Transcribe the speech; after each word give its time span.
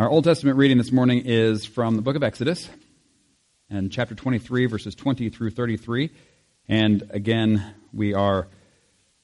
Our 0.00 0.08
Old 0.08 0.24
Testament 0.24 0.56
reading 0.56 0.78
this 0.78 0.92
morning 0.92 1.24
is 1.26 1.66
from 1.66 1.96
the 1.96 2.00
book 2.00 2.16
of 2.16 2.22
Exodus 2.22 2.70
and 3.68 3.92
chapter 3.92 4.14
23, 4.14 4.64
verses 4.64 4.94
20 4.94 5.28
through 5.28 5.50
33. 5.50 6.08
And 6.66 7.02
again, 7.10 7.74
we 7.92 8.14
are 8.14 8.48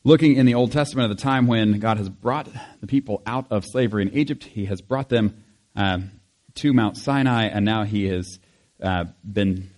looking 0.04 0.36
in 0.36 0.44
the 0.44 0.54
Old 0.54 0.72
Testament 0.72 1.10
at 1.10 1.16
the 1.16 1.22
time 1.22 1.46
when 1.46 1.78
God 1.78 1.96
has 1.96 2.10
brought 2.10 2.50
the 2.82 2.86
people 2.86 3.22
out 3.24 3.46
of 3.48 3.64
slavery 3.64 4.02
in 4.02 4.12
Egypt. 4.12 4.44
He 4.44 4.66
has 4.66 4.82
brought 4.82 5.08
them 5.08 5.42
uh, 5.74 6.00
to 6.56 6.74
Mount 6.74 6.98
Sinai, 6.98 7.44
and 7.46 7.64
now 7.64 7.84
He 7.84 8.08
has 8.08 8.38
uh, 8.82 9.06
been 9.24 9.70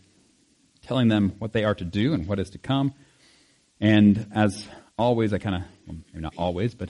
telling 0.82 1.06
them 1.06 1.36
what 1.38 1.52
they 1.52 1.62
are 1.62 1.76
to 1.76 1.84
do 1.84 2.12
and 2.12 2.26
what 2.26 2.40
is 2.40 2.50
to 2.50 2.58
come. 2.58 2.92
And 3.78 4.32
as 4.34 4.66
always, 4.98 5.32
I 5.32 5.38
kind 5.38 5.54
of, 5.54 5.62
well, 5.86 5.98
maybe 6.12 6.22
not 6.24 6.34
always, 6.36 6.74
but 6.74 6.88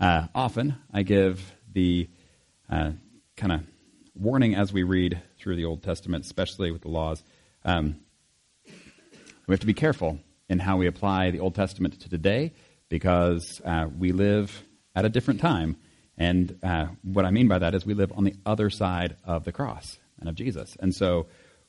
uh, 0.00 0.26
often, 0.34 0.74
I 0.92 1.04
give 1.04 1.40
the 1.72 2.08
uh, 2.68 2.90
kind 3.40 3.52
of 3.52 3.62
warning 4.14 4.54
as 4.54 4.70
we 4.70 4.82
read 4.82 5.18
through 5.38 5.56
the 5.56 5.64
Old 5.64 5.82
Testament, 5.82 6.26
especially 6.26 6.70
with 6.70 6.82
the 6.82 6.88
laws. 6.88 7.22
Um, 7.64 7.96
we 9.46 9.54
have 9.54 9.60
to 9.60 9.66
be 9.66 9.72
careful 9.72 10.18
in 10.50 10.58
how 10.58 10.76
we 10.76 10.86
apply 10.86 11.30
the 11.30 11.40
Old 11.40 11.54
Testament 11.54 11.98
to 12.02 12.10
today 12.10 12.52
because 12.90 13.62
uh, 13.64 13.88
we 13.98 14.12
live 14.12 14.62
at 14.94 15.06
a 15.06 15.08
different 15.08 15.40
time. 15.40 15.76
And 16.18 16.58
uh, 16.62 16.88
what 17.02 17.24
I 17.24 17.30
mean 17.30 17.48
by 17.48 17.58
that 17.60 17.74
is 17.74 17.86
we 17.86 17.94
live 17.94 18.12
on 18.14 18.24
the 18.24 18.34
other 18.44 18.68
side 18.68 19.16
of 19.24 19.44
the 19.44 19.52
cross 19.52 19.98
and 20.20 20.28
of 20.28 20.34
Jesus. 20.34 20.76
And 20.78 20.94
so 20.94 21.26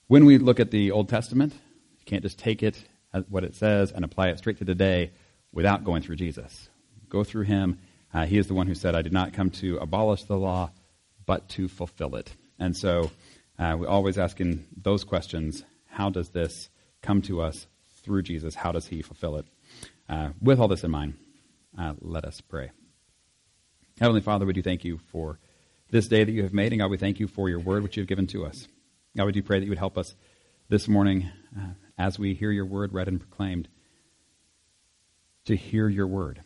when 0.08 0.26
we 0.26 0.40
look 0.40 0.60
at 0.60 0.72
the 0.72 0.92
Old 0.92 1.08
Testament, 1.08 1.54
you 1.54 2.06
can't 2.06 2.22
just 2.22 2.38
take 2.38 2.64
it 2.64 2.84
what 3.30 3.46
it 3.46 3.56
says 3.56 3.94
and 3.94 4.04
apply 4.04 4.28
it 4.28 4.40
straight 4.40 4.58
to 4.58 4.66
today 4.66 5.12
without 5.54 5.86
going 5.86 6.02
through 6.02 6.18
Jesus. 6.18 6.70
Go 7.08 7.24
through 7.24 7.44
him. 7.44 7.80
Uh, 8.14 8.26
he 8.26 8.38
is 8.38 8.48
the 8.48 8.54
one 8.54 8.68
who 8.68 8.76
said, 8.76 8.94
I 8.94 9.02
did 9.02 9.14
not 9.14 9.32
come 9.32 9.52
to 9.52 9.78
abolish 9.78 10.24
the 10.24 10.38
law, 10.38 10.72
but 11.26 11.50
to 11.50 11.68
fulfill 11.68 12.16
it. 12.16 12.34
And 12.60 12.76
so 12.76 13.12
uh, 13.58 13.76
we 13.80 13.86
always 13.86 14.18
asking 14.18 14.66
those 14.76 15.04
questions 15.04 15.64
how 15.88 16.10
does 16.10 16.30
this 16.30 16.70
come 17.02 17.22
to 17.24 17.42
us 17.42 17.68
through 18.04 18.24
Jesus? 18.24 18.56
How 18.56 18.72
does 18.72 18.88
he 18.88 19.02
fulfill 19.02 19.38
it? 19.38 19.46
Uh, 20.08 20.30
with 20.42 20.60
all 20.60 20.68
this 20.68 20.84
in 20.84 20.92
mind, 20.92 21.16
uh, 21.78 21.94
let 22.00 22.26
us 22.26 22.42
pray. 22.42 22.72
Heavenly 24.00 24.22
Father, 24.22 24.46
we 24.46 24.54
do 24.54 24.62
thank 24.62 24.84
you 24.84 25.00
for 25.12 25.40
this 25.90 26.08
day 26.08 26.24
that 26.24 26.32
you 26.32 26.44
have 26.44 26.54
made, 26.54 26.72
and 26.72 26.80
God, 26.80 26.90
we 26.90 26.98
thank 26.98 27.20
you 27.20 27.28
for 27.28 27.50
your 27.50 27.60
word 27.60 27.84
which 27.84 27.98
you 27.98 28.02
have 28.02 28.08
given 28.08 28.28
to 28.28 28.46
us. 28.46 28.68
God, 29.16 29.26
we 29.26 29.32
do 29.32 29.44
pray 29.44 29.60
that 29.60 29.66
you 29.66 29.72
would 29.72 29.78
help 29.78 29.98
us 29.98 30.16
this 30.70 30.88
morning 30.88 31.30
uh, 31.58 31.74
as 31.98 32.18
we 32.18 32.34
hear 32.34 32.52
your 32.52 32.66
word 32.66 32.94
read 32.94 33.08
and 33.08 33.20
proclaimed 33.20 33.68
to 35.46 35.56
hear 35.56 35.90
your 35.90 36.08
word. 36.08 36.42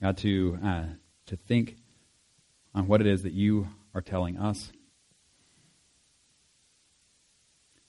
God, 0.00 0.18
to, 0.18 0.58
uh, 0.62 0.84
to 1.26 1.36
think 1.36 1.76
on 2.78 2.86
what 2.86 3.00
it 3.00 3.08
is 3.08 3.24
that 3.24 3.32
you 3.32 3.66
are 3.92 4.00
telling 4.00 4.38
us. 4.38 4.70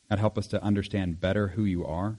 God, 0.09 0.17
help 0.17 0.35
us 0.35 0.47
to 0.47 0.63
understand 0.63 1.21
better 1.21 1.49
who 1.49 1.63
you 1.63 1.85
are. 1.85 2.17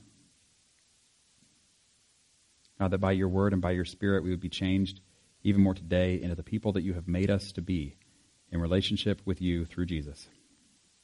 God, 2.79 2.93
that 2.93 2.99
by 2.99 3.11
your 3.11 3.29
word 3.29 3.53
and 3.53 3.61
by 3.61 3.73
your 3.73 3.85
spirit 3.85 4.23
we 4.23 4.31
would 4.31 4.41
be 4.41 4.49
changed 4.49 5.01
even 5.43 5.61
more 5.61 5.75
today 5.75 6.23
into 6.23 6.37
the 6.37 6.45
people 6.45 6.71
that 6.73 6.83
you 6.83 6.95
have 6.95 7.09
made 7.09 7.29
us 7.29 7.51
to 7.53 7.61
be 7.61 7.97
in 8.53 8.61
relationship 8.61 9.21
with 9.25 9.43
you 9.43 9.65
through 9.65 9.87
Jesus. 9.87 10.29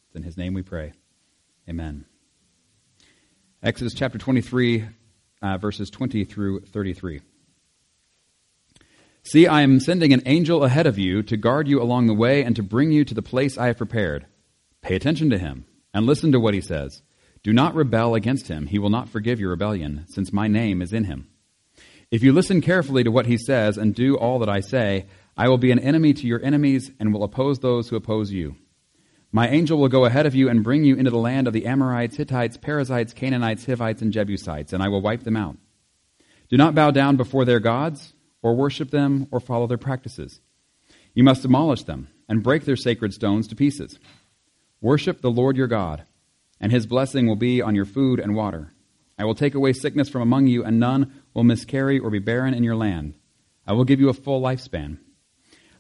It's 0.07 0.15
in 0.15 0.23
his 0.23 0.37
name 0.37 0.55
we 0.55 0.63
pray. 0.63 0.93
Amen. 1.69 2.05
Exodus 3.61 3.93
chapter 3.93 4.19
23, 4.19 4.85
uh, 5.43 5.59
verses 5.59 5.91
20 5.91 6.25
through 6.27 6.61
33. 6.61 7.23
See, 9.29 9.49
I 9.49 9.63
am 9.63 9.81
sending 9.81 10.13
an 10.13 10.23
angel 10.25 10.63
ahead 10.63 10.87
of 10.87 11.01
you 11.01 11.21
to 11.25 11.37
guard 11.37 11.67
you 11.67 11.83
along 11.83 12.07
the 12.07 12.15
way 12.15 12.45
and 12.45 12.55
to 12.55 12.63
bring 12.63 12.93
you 12.93 13.05
to 13.05 13.13
the 13.13 13.23
place 13.23 13.59
I 13.59 13.67
have 13.67 13.77
prepared. 13.77 14.25
Pay 14.83 14.95
attention 14.95 15.31
to 15.31 15.39
him 15.39 15.67
and 15.93 16.07
listen 16.07 16.31
to 16.31 16.39
what 16.39 16.55
he 16.55 16.61
says. 16.61 17.03
Do 17.43 17.53
not 17.53 17.75
rebel 17.75 18.15
against 18.15 18.47
him. 18.47 18.69
He 18.69 18.79
will 18.79 18.89
not 18.89 19.09
forgive 19.09 19.41
your 19.41 19.51
rebellion, 19.51 20.05
since 20.07 20.33
my 20.33 20.47
name 20.47 20.81
is 20.81 20.93
in 20.93 21.05
him. 21.05 21.27
If 22.09 22.23
you 22.23 22.33
listen 22.33 22.61
carefully 22.61 23.03
to 23.03 23.11
what 23.11 23.27
he 23.27 23.37
says 23.37 23.77
and 23.77 23.97
do 23.97 24.17
all 24.17 24.39
that 24.39 24.49
I 24.49 24.61
say, 24.61 25.07
I 25.37 25.49
will 25.49 25.59
be 25.59 25.73
an 25.73 25.81
enemy 25.81 26.13
to 26.15 26.27
your 26.29 26.41
enemies 26.45 26.93
and 27.01 27.13
will 27.13 27.25
oppose 27.25 27.59
those 27.59 27.89
who 27.89 27.97
oppose 27.97 28.31
you. 28.31 28.55
My 29.33 29.49
angel 29.49 29.77
will 29.77 29.89
go 29.89 30.05
ahead 30.05 30.27
of 30.27 30.37
you 30.37 30.49
and 30.49 30.63
bring 30.63 30.85
you 30.85 30.95
into 30.95 31.11
the 31.11 31.19
land 31.19 31.49
of 31.49 31.53
the 31.53 31.67
Amorites, 31.67 32.17
Hittites, 32.17 32.59
Perizzites, 32.59 33.13
Canaanites, 33.13 33.67
Hivites, 33.67 34.03
and 34.03 34.13
Jebusites, 34.13 34.73
and 34.73 34.85
I 34.85 34.89
will 34.89 35.03
wipe 35.03 35.25
them 35.25 35.37
out. 35.37 35.57
Do 36.49 36.57
not 36.57 36.77
bow 36.77 36.93
down 36.93 37.17
before 37.17 37.45
their 37.45 37.59
gods 37.59 38.13
or 38.47 38.55
worship 38.55 38.93
them, 38.93 39.27
or 39.33 39.41
follow 39.41 39.67
their 39.67 39.77
practices. 39.77 40.41
You 41.15 41.25
must 41.25 41.43
demolish 41.43 41.83
them 41.83 42.07
and 42.29 42.45
break 42.45 42.65
their 42.65 42.77
sacred 42.77 43.13
stones 43.13 43.49
to 43.49 43.57
pieces. 43.57 43.99
Worship 44.81 45.21
the 45.21 45.33
Lord 45.33 45.57
your 45.57 45.67
God, 45.67 46.05
and 46.61 46.71
his 46.71 46.87
blessing 46.87 47.27
will 47.27 47.35
be 47.35 47.61
on 47.61 47.75
your 47.75 47.85
food 47.85 48.21
and 48.21 48.37
water. 48.37 48.73
I 49.19 49.25
will 49.25 49.35
take 49.35 49.57
away 49.57 49.73
sickness 49.73 50.09
from 50.09 50.23
among 50.23 50.47
you, 50.47 50.63
and 50.63 50.79
none 50.79 51.13
will 51.35 51.43
miscarry 51.43 51.99
or 51.99 52.09
be 52.09 52.21
barren 52.21 52.55
in 52.55 52.63
your 52.63 52.77
land. 52.77 53.15
I 53.67 53.73
will 53.73 53.83
give 53.83 53.99
you 53.99 54.11
a 54.11 54.15
full 54.15 54.41
lifespan. 54.41 54.99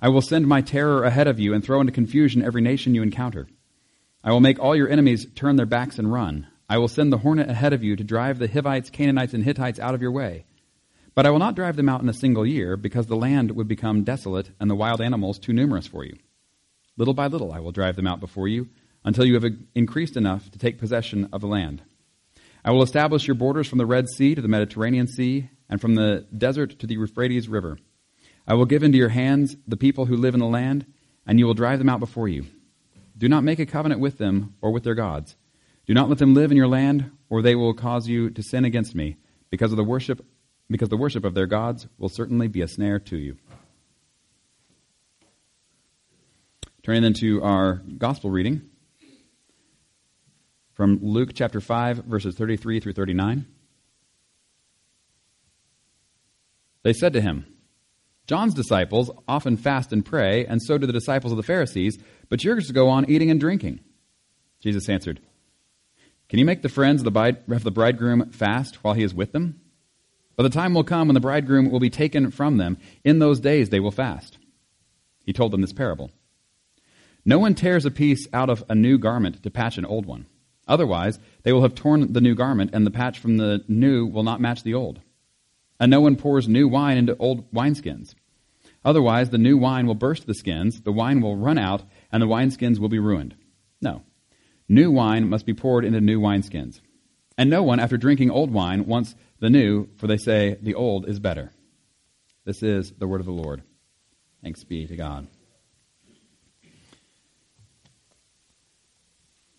I 0.02 0.08
will 0.08 0.20
send 0.20 0.48
my 0.48 0.60
terror 0.60 1.04
ahead 1.04 1.28
of 1.28 1.38
you 1.38 1.54
and 1.54 1.62
throw 1.62 1.80
into 1.80 1.92
confusion 1.92 2.42
every 2.42 2.62
nation 2.62 2.96
you 2.96 3.02
encounter. 3.04 3.46
I 4.24 4.32
will 4.32 4.40
make 4.40 4.58
all 4.58 4.74
your 4.74 4.88
enemies 4.88 5.28
turn 5.36 5.54
their 5.54 5.66
backs 5.66 6.00
and 6.00 6.12
run. 6.12 6.48
I 6.68 6.78
will 6.78 6.88
send 6.88 7.12
the 7.12 7.18
hornet 7.18 7.48
ahead 7.48 7.72
of 7.72 7.84
you 7.84 7.94
to 7.94 8.02
drive 8.02 8.40
the 8.40 8.48
Hivites, 8.48 8.90
Canaanites, 8.90 9.34
and 9.34 9.44
Hittites 9.44 9.78
out 9.78 9.94
of 9.94 10.02
your 10.02 10.10
way. 10.10 10.46
But 11.16 11.24
I 11.24 11.30
will 11.30 11.38
not 11.38 11.56
drive 11.56 11.76
them 11.76 11.88
out 11.88 12.02
in 12.02 12.10
a 12.10 12.14
single 12.14 12.46
year, 12.46 12.76
because 12.76 13.06
the 13.06 13.16
land 13.16 13.52
would 13.52 13.66
become 13.66 14.04
desolate 14.04 14.50
and 14.60 14.70
the 14.70 14.74
wild 14.74 15.00
animals 15.00 15.38
too 15.38 15.54
numerous 15.54 15.86
for 15.86 16.04
you. 16.04 16.18
Little 16.98 17.14
by 17.14 17.26
little 17.26 17.52
I 17.52 17.58
will 17.58 17.72
drive 17.72 17.96
them 17.96 18.06
out 18.06 18.20
before 18.20 18.48
you, 18.48 18.68
until 19.02 19.24
you 19.24 19.32
have 19.32 19.50
increased 19.74 20.18
enough 20.18 20.50
to 20.50 20.58
take 20.58 20.78
possession 20.78 21.30
of 21.32 21.40
the 21.40 21.46
land. 21.46 21.82
I 22.62 22.70
will 22.70 22.82
establish 22.82 23.26
your 23.26 23.34
borders 23.34 23.66
from 23.66 23.78
the 23.78 23.86
Red 23.86 24.10
Sea 24.10 24.34
to 24.34 24.42
the 24.42 24.48
Mediterranean 24.48 25.06
Sea, 25.06 25.48
and 25.70 25.80
from 25.80 25.94
the 25.94 26.26
desert 26.36 26.78
to 26.80 26.86
the 26.86 26.94
Euphrates 26.94 27.48
River. 27.48 27.78
I 28.46 28.52
will 28.52 28.66
give 28.66 28.82
into 28.82 28.98
your 28.98 29.08
hands 29.08 29.56
the 29.66 29.78
people 29.78 30.04
who 30.04 30.18
live 30.18 30.34
in 30.34 30.40
the 30.40 30.46
land, 30.46 30.84
and 31.26 31.38
you 31.38 31.46
will 31.46 31.54
drive 31.54 31.78
them 31.78 31.88
out 31.88 31.98
before 31.98 32.28
you. 32.28 32.44
Do 33.16 33.26
not 33.26 33.42
make 33.42 33.58
a 33.58 33.64
covenant 33.64 34.02
with 34.02 34.18
them 34.18 34.54
or 34.60 34.70
with 34.70 34.84
their 34.84 34.94
gods. 34.94 35.34
Do 35.86 35.94
not 35.94 36.10
let 36.10 36.18
them 36.18 36.34
live 36.34 36.50
in 36.50 36.58
your 36.58 36.68
land, 36.68 37.10
or 37.30 37.40
they 37.40 37.54
will 37.54 37.72
cause 37.72 38.06
you 38.06 38.28
to 38.28 38.42
sin 38.42 38.66
against 38.66 38.94
me, 38.94 39.16
because 39.48 39.70
of 39.70 39.78
the 39.78 39.82
worship 39.82 40.22
because 40.70 40.88
the 40.88 40.96
worship 40.96 41.24
of 41.24 41.34
their 41.34 41.46
gods 41.46 41.86
will 41.98 42.08
certainly 42.08 42.48
be 42.48 42.60
a 42.60 42.68
snare 42.68 42.98
to 42.98 43.16
you. 43.16 43.36
Turning 46.82 47.02
then 47.02 47.14
to 47.14 47.42
our 47.42 47.82
gospel 47.98 48.30
reading 48.30 48.62
from 50.72 50.98
Luke 51.02 51.30
chapter 51.34 51.60
5, 51.60 52.04
verses 52.04 52.36
33 52.36 52.80
through 52.80 52.92
39. 52.92 53.46
They 56.82 56.92
said 56.92 57.12
to 57.14 57.20
him, 57.20 57.46
John's 58.26 58.54
disciples 58.54 59.10
often 59.26 59.56
fast 59.56 59.92
and 59.92 60.04
pray, 60.04 60.44
and 60.46 60.60
so 60.62 60.78
do 60.78 60.86
the 60.86 60.92
disciples 60.92 61.32
of 61.32 61.36
the 61.36 61.42
Pharisees, 61.42 61.98
but 62.28 62.44
yours 62.44 62.70
go 62.70 62.88
on 62.88 63.08
eating 63.08 63.30
and 63.30 63.40
drinking. 63.40 63.80
Jesus 64.60 64.88
answered, 64.88 65.20
Can 66.28 66.38
you 66.38 66.44
make 66.44 66.62
the 66.62 66.68
friends 66.68 67.00
of 67.04 67.12
the 67.12 67.72
bridegroom 67.72 68.30
fast 68.30 68.84
while 68.84 68.94
he 68.94 69.02
is 69.02 69.14
with 69.14 69.32
them? 69.32 69.60
But 70.36 70.42
the 70.42 70.50
time 70.50 70.74
will 70.74 70.84
come 70.84 71.08
when 71.08 71.14
the 71.14 71.20
bridegroom 71.20 71.70
will 71.70 71.80
be 71.80 71.90
taken 71.90 72.30
from 72.30 72.58
them. 72.58 72.78
In 73.04 73.18
those 73.18 73.40
days 73.40 73.70
they 73.70 73.80
will 73.80 73.90
fast. 73.90 74.38
He 75.24 75.32
told 75.32 75.50
them 75.50 75.62
this 75.62 75.72
parable. 75.72 76.10
No 77.24 77.38
one 77.38 77.54
tears 77.54 77.84
a 77.84 77.90
piece 77.90 78.28
out 78.32 78.48
of 78.48 78.62
a 78.68 78.74
new 78.74 78.98
garment 78.98 79.42
to 79.42 79.50
patch 79.50 79.78
an 79.78 79.84
old 79.84 80.06
one. 80.06 80.26
Otherwise, 80.68 81.18
they 81.42 81.52
will 81.52 81.62
have 81.62 81.74
torn 81.74 82.12
the 82.12 82.20
new 82.20 82.34
garment, 82.34 82.70
and 82.72 82.86
the 82.86 82.90
patch 82.90 83.18
from 83.18 83.36
the 83.36 83.64
new 83.68 84.06
will 84.06 84.22
not 84.22 84.40
match 84.40 84.62
the 84.62 84.74
old. 84.74 85.00
And 85.78 85.90
no 85.90 86.00
one 86.00 86.16
pours 86.16 86.48
new 86.48 86.68
wine 86.68 86.98
into 86.98 87.16
old 87.16 87.50
wineskins. 87.52 88.14
Otherwise, 88.84 89.30
the 89.30 89.38
new 89.38 89.56
wine 89.56 89.86
will 89.86 89.94
burst 89.94 90.26
the 90.26 90.34
skins, 90.34 90.82
the 90.82 90.92
wine 90.92 91.20
will 91.20 91.36
run 91.36 91.58
out, 91.58 91.82
and 92.12 92.22
the 92.22 92.26
wineskins 92.26 92.78
will 92.78 92.88
be 92.88 92.98
ruined. 92.98 93.34
No. 93.80 94.02
New 94.68 94.90
wine 94.90 95.28
must 95.28 95.46
be 95.46 95.54
poured 95.54 95.84
into 95.84 96.00
new 96.00 96.20
wineskins. 96.20 96.80
And 97.38 97.50
no 97.50 97.62
one, 97.62 97.80
after 97.80 97.96
drinking 97.96 98.30
old 98.30 98.50
wine, 98.50 98.86
wants 98.86 99.14
the 99.40 99.50
new, 99.50 99.88
for 99.96 100.06
they 100.06 100.16
say 100.16 100.56
the 100.60 100.74
old 100.74 101.06
is 101.06 101.20
better. 101.20 101.52
This 102.44 102.62
is 102.62 102.92
the 102.92 103.06
word 103.06 103.20
of 103.20 103.26
the 103.26 103.32
Lord. 103.32 103.62
Thanks 104.42 104.64
be 104.64 104.86
to 104.86 104.96
God. 104.96 105.26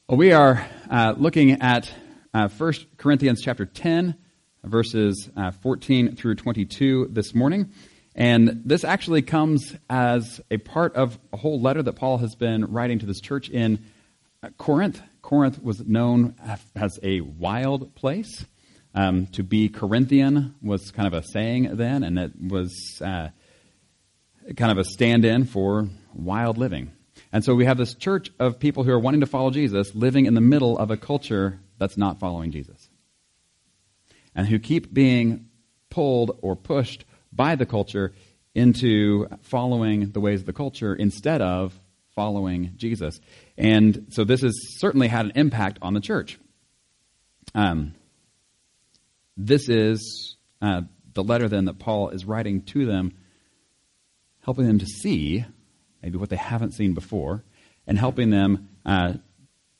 Well, 0.07 0.17
we 0.17 0.31
are 0.31 0.65
uh, 0.89 1.13
looking 1.17 1.61
at 1.61 1.91
uh, 2.33 2.47
1 2.47 2.73
Corinthians 2.97 3.41
chapter 3.41 3.65
10, 3.65 4.15
verses 4.63 5.29
uh, 5.35 5.51
14 5.51 6.15
through 6.15 6.35
22 6.35 7.09
this 7.11 7.35
morning. 7.35 7.71
And 8.15 8.61
this 8.65 8.83
actually 8.83 9.21
comes 9.21 9.75
as 9.89 10.41
a 10.49 10.57
part 10.57 10.95
of 10.95 11.19
a 11.31 11.37
whole 11.37 11.61
letter 11.61 11.83
that 11.83 11.93
Paul 11.93 12.17
has 12.17 12.35
been 12.35 12.65
writing 12.65 12.99
to 12.99 13.05
this 13.05 13.21
church 13.21 13.49
in 13.49 13.85
Corinth. 14.57 15.01
Corinth 15.27 15.61
was 15.61 15.85
known 15.85 16.35
as 16.73 16.99
a 17.03 17.19
wild 17.19 17.93
place. 17.95 18.45
Um, 18.95 19.27
to 19.33 19.43
be 19.43 19.67
Corinthian 19.67 20.55
was 20.61 20.89
kind 20.91 21.05
of 21.05 21.13
a 21.13 21.21
saying 21.21 21.75
then, 21.75 22.03
and 22.03 22.17
it 22.17 22.31
was 22.39 23.01
uh, 23.03 23.27
kind 24.55 24.71
of 24.71 24.77
a 24.77 24.85
stand 24.85 25.25
in 25.25 25.43
for 25.43 25.89
wild 26.13 26.57
living. 26.57 26.93
And 27.33 27.43
so 27.43 27.55
we 27.55 27.65
have 27.65 27.77
this 27.77 27.93
church 27.93 28.31
of 28.39 28.57
people 28.57 28.85
who 28.85 28.91
are 28.93 28.99
wanting 28.99 29.19
to 29.19 29.27
follow 29.27 29.51
Jesus 29.51 29.93
living 29.93 30.27
in 30.27 30.33
the 30.33 30.39
middle 30.39 30.77
of 30.77 30.91
a 30.91 30.97
culture 30.97 31.59
that's 31.77 31.97
not 31.97 32.21
following 32.21 32.51
Jesus. 32.51 32.89
And 34.33 34.47
who 34.47 34.59
keep 34.59 34.93
being 34.93 35.49
pulled 35.89 36.39
or 36.41 36.55
pushed 36.55 37.03
by 37.33 37.55
the 37.55 37.65
culture 37.65 38.13
into 38.55 39.27
following 39.41 40.11
the 40.11 40.21
ways 40.21 40.39
of 40.39 40.45
the 40.45 40.53
culture 40.53 40.95
instead 40.95 41.41
of 41.41 41.77
following 42.17 42.73
Jesus. 42.77 43.21
And 43.59 44.07
so 44.09 44.23
this 44.23 44.41
has 44.41 44.55
certainly 44.79 45.07
had 45.07 45.27
an 45.27 45.33
impact 45.35 45.77
on 45.83 45.93
the 45.93 45.99
church. 45.99 46.39
Um, 47.53 47.93
this 49.37 49.69
is 49.69 50.35
uh, 50.59 50.81
the 51.13 51.23
letter 51.23 51.47
then 51.47 51.65
that 51.65 51.77
Paul 51.77 52.09
is 52.09 52.25
writing 52.25 52.63
to 52.73 52.87
them, 52.87 53.13
helping 54.43 54.65
them 54.65 54.79
to 54.79 54.87
see 54.87 55.45
maybe 56.01 56.17
what 56.17 56.29
they 56.29 56.37
haven't 56.37 56.73
seen 56.73 56.95
before, 56.95 57.43
and 57.85 57.99
helping 57.99 58.31
them 58.31 58.67
uh, 58.83 59.13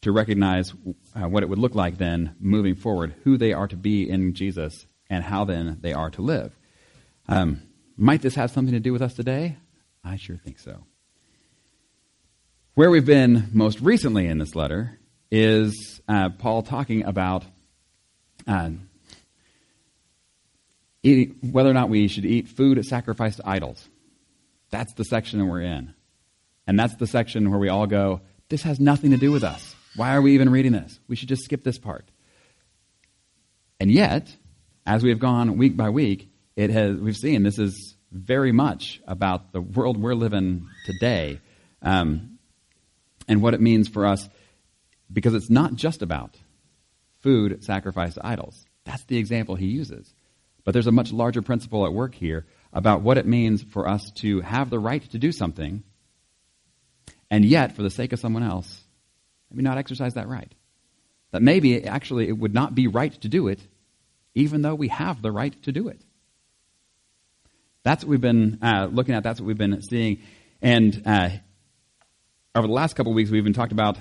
to 0.01 0.11
recognize 0.11 0.71
uh, 1.15 1.27
what 1.27 1.41
it 1.41 1.49
would 1.49 1.57
look 1.57 1.73
like 1.73 1.97
then 1.97 2.35
moving 2.39 2.75
forward, 2.75 3.15
who 3.23 3.37
they 3.37 3.51
are 3.51 3.67
to 3.67 3.75
be 3.75 4.07
in 4.07 4.35
Jesus, 4.35 4.85
and 5.09 5.23
how 5.23 5.43
then 5.43 5.79
they 5.81 5.93
are 5.93 6.11
to 6.11 6.21
live. 6.21 6.55
Um, 7.27 7.63
might 7.95 8.21
this 8.21 8.35
have 8.35 8.51
something 8.51 8.75
to 8.75 8.79
do 8.79 8.93
with 8.93 9.01
us 9.01 9.15
today? 9.15 9.57
I 10.03 10.17
sure 10.17 10.37
think 10.37 10.59
so. 10.59 10.83
Where 12.77 12.91
we've 12.91 13.03
been 13.03 13.49
most 13.53 13.81
recently 13.81 14.27
in 14.27 14.37
this 14.37 14.53
letter 14.53 14.99
is 15.31 15.99
uh, 16.07 16.29
Paul 16.29 16.61
talking 16.61 17.05
about 17.05 17.43
uh, 18.45 18.69
eating, 21.01 21.37
whether 21.41 21.71
or 21.71 21.73
not 21.73 21.89
we 21.89 22.07
should 22.07 22.23
eat 22.23 22.49
food 22.49 22.85
sacrificed 22.85 23.37
to 23.37 23.49
idols. 23.49 23.83
That's 24.69 24.93
the 24.93 25.05
section 25.05 25.39
that 25.39 25.45
we're 25.45 25.61
in. 25.61 25.95
And 26.67 26.79
that's 26.79 26.93
the 26.97 27.07
section 27.07 27.49
where 27.49 27.57
we 27.57 27.67
all 27.67 27.87
go, 27.87 28.21
this 28.47 28.61
has 28.61 28.79
nothing 28.79 29.09
to 29.09 29.17
do 29.17 29.31
with 29.31 29.43
us. 29.43 29.73
Why 29.95 30.15
are 30.15 30.21
we 30.21 30.35
even 30.35 30.51
reading 30.51 30.73
this? 30.73 30.99
We 31.07 31.15
should 31.15 31.29
just 31.29 31.45
skip 31.45 31.63
this 31.63 31.79
part. 31.79 32.05
And 33.79 33.89
yet, 33.91 34.35
as 34.85 35.01
we 35.01 35.09
have 35.09 35.19
gone 35.19 35.57
week 35.57 35.75
by 35.75 35.89
week, 35.89 36.29
it 36.55 36.69
has, 36.69 36.95
we've 36.95 37.17
seen 37.17 37.41
this 37.41 37.57
is 37.57 37.95
very 38.11 38.51
much 38.51 39.01
about 39.07 39.51
the 39.51 39.61
world 39.61 39.99
we're 39.99 40.13
living 40.13 40.67
today 40.85 41.41
um, 41.81 42.36
and 43.27 43.41
what 43.41 43.53
it 43.53 43.61
means 43.61 43.87
for 43.87 44.05
us 44.05 44.27
because 45.11 45.33
it's 45.33 45.49
not 45.49 45.75
just 45.75 46.01
about 46.01 46.35
food 47.21 47.63
sacrificed 47.63 48.15
to 48.15 48.25
idols. 48.25 48.65
That's 48.85 49.03
the 49.05 49.17
example 49.17 49.55
he 49.55 49.67
uses. 49.67 50.13
But 50.63 50.73
there's 50.73 50.87
a 50.87 50.91
much 50.91 51.11
larger 51.11 51.41
principle 51.41 51.85
at 51.85 51.93
work 51.93 52.13
here 52.13 52.45
about 52.73 53.01
what 53.01 53.17
it 53.17 53.25
means 53.25 53.63
for 53.63 53.87
us 53.87 54.11
to 54.11 54.41
have 54.41 54.69
the 54.69 54.79
right 54.79 55.01
to 55.11 55.17
do 55.17 55.31
something 55.31 55.83
and 57.29 57.43
yet, 57.43 57.75
for 57.75 57.83
the 57.83 57.89
sake 57.89 58.13
of 58.13 58.19
someone 58.19 58.43
else, 58.43 58.83
maybe 59.51 59.63
not 59.63 59.77
exercise 59.77 60.13
that 60.13 60.27
right. 60.27 60.53
That 61.31 61.41
maybe 61.41 61.83
actually 61.83 62.29
it 62.29 62.37
would 62.37 62.53
not 62.53 62.73
be 62.73 62.87
right 62.87 63.13
to 63.21 63.27
do 63.27 63.47
it, 63.49 63.59
even 64.33 64.61
though 64.61 64.75
we 64.75 64.87
have 64.87 65.21
the 65.21 65.31
right 65.31 65.53
to 65.63 65.71
do 65.71 65.89
it. 65.89 66.01
That's 67.83 68.03
what 68.03 68.09
we've 68.09 68.21
been 68.21 68.59
uh, 68.61 68.87
looking 68.91 69.15
at. 69.15 69.23
That's 69.23 69.39
what 69.39 69.47
we've 69.47 69.57
been 69.57 69.81
seeing. 69.81 70.19
And 70.61 71.01
uh, 71.05 71.29
over 72.55 72.67
the 72.67 72.73
last 72.73 72.95
couple 72.95 73.13
weeks, 73.13 73.29
we've 73.29 73.43
been 73.43 73.53
talking 73.53 73.73
about 73.73 73.97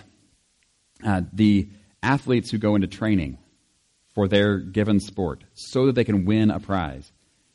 uh, 1.05 1.23
the 1.33 1.69
athletes 2.03 2.51
who 2.51 2.59
go 2.59 2.75
into 2.75 2.87
training 2.87 3.39
for 4.15 4.29
their 4.29 4.59
given 4.59 5.01
sport 5.01 5.45
so 5.55 5.87
that 5.87 5.95
they 5.95 6.05
can 6.05 6.25
win 6.25 6.51
a 6.51 6.59
prize. 6.59 7.13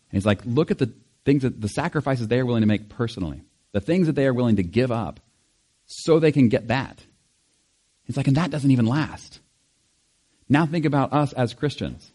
And 0.09 0.17
he's 0.17 0.25
like, 0.25 0.41
look 0.45 0.71
at 0.71 0.77
the 0.77 0.93
things 1.25 1.43
that 1.43 1.59
the 1.59 1.69
sacrifices 1.69 2.27
they 2.27 2.39
are 2.39 2.45
willing 2.45 2.61
to 2.61 2.67
make 2.67 2.89
personally, 2.89 3.41
the 3.71 3.81
things 3.81 4.07
that 4.07 4.13
they 4.13 4.25
are 4.25 4.33
willing 4.33 4.57
to 4.57 4.63
give 4.63 4.91
up 4.91 5.19
so 5.85 6.19
they 6.19 6.31
can 6.31 6.49
get 6.49 6.67
that. 6.67 7.03
He's 8.05 8.17
like, 8.17 8.27
and 8.27 8.37
that 8.37 8.51
doesn't 8.51 8.71
even 8.71 8.85
last. 8.85 9.39
Now 10.49 10.65
think 10.65 10.85
about 10.85 11.13
us 11.13 11.33
as 11.33 11.53
Christians. 11.53 12.11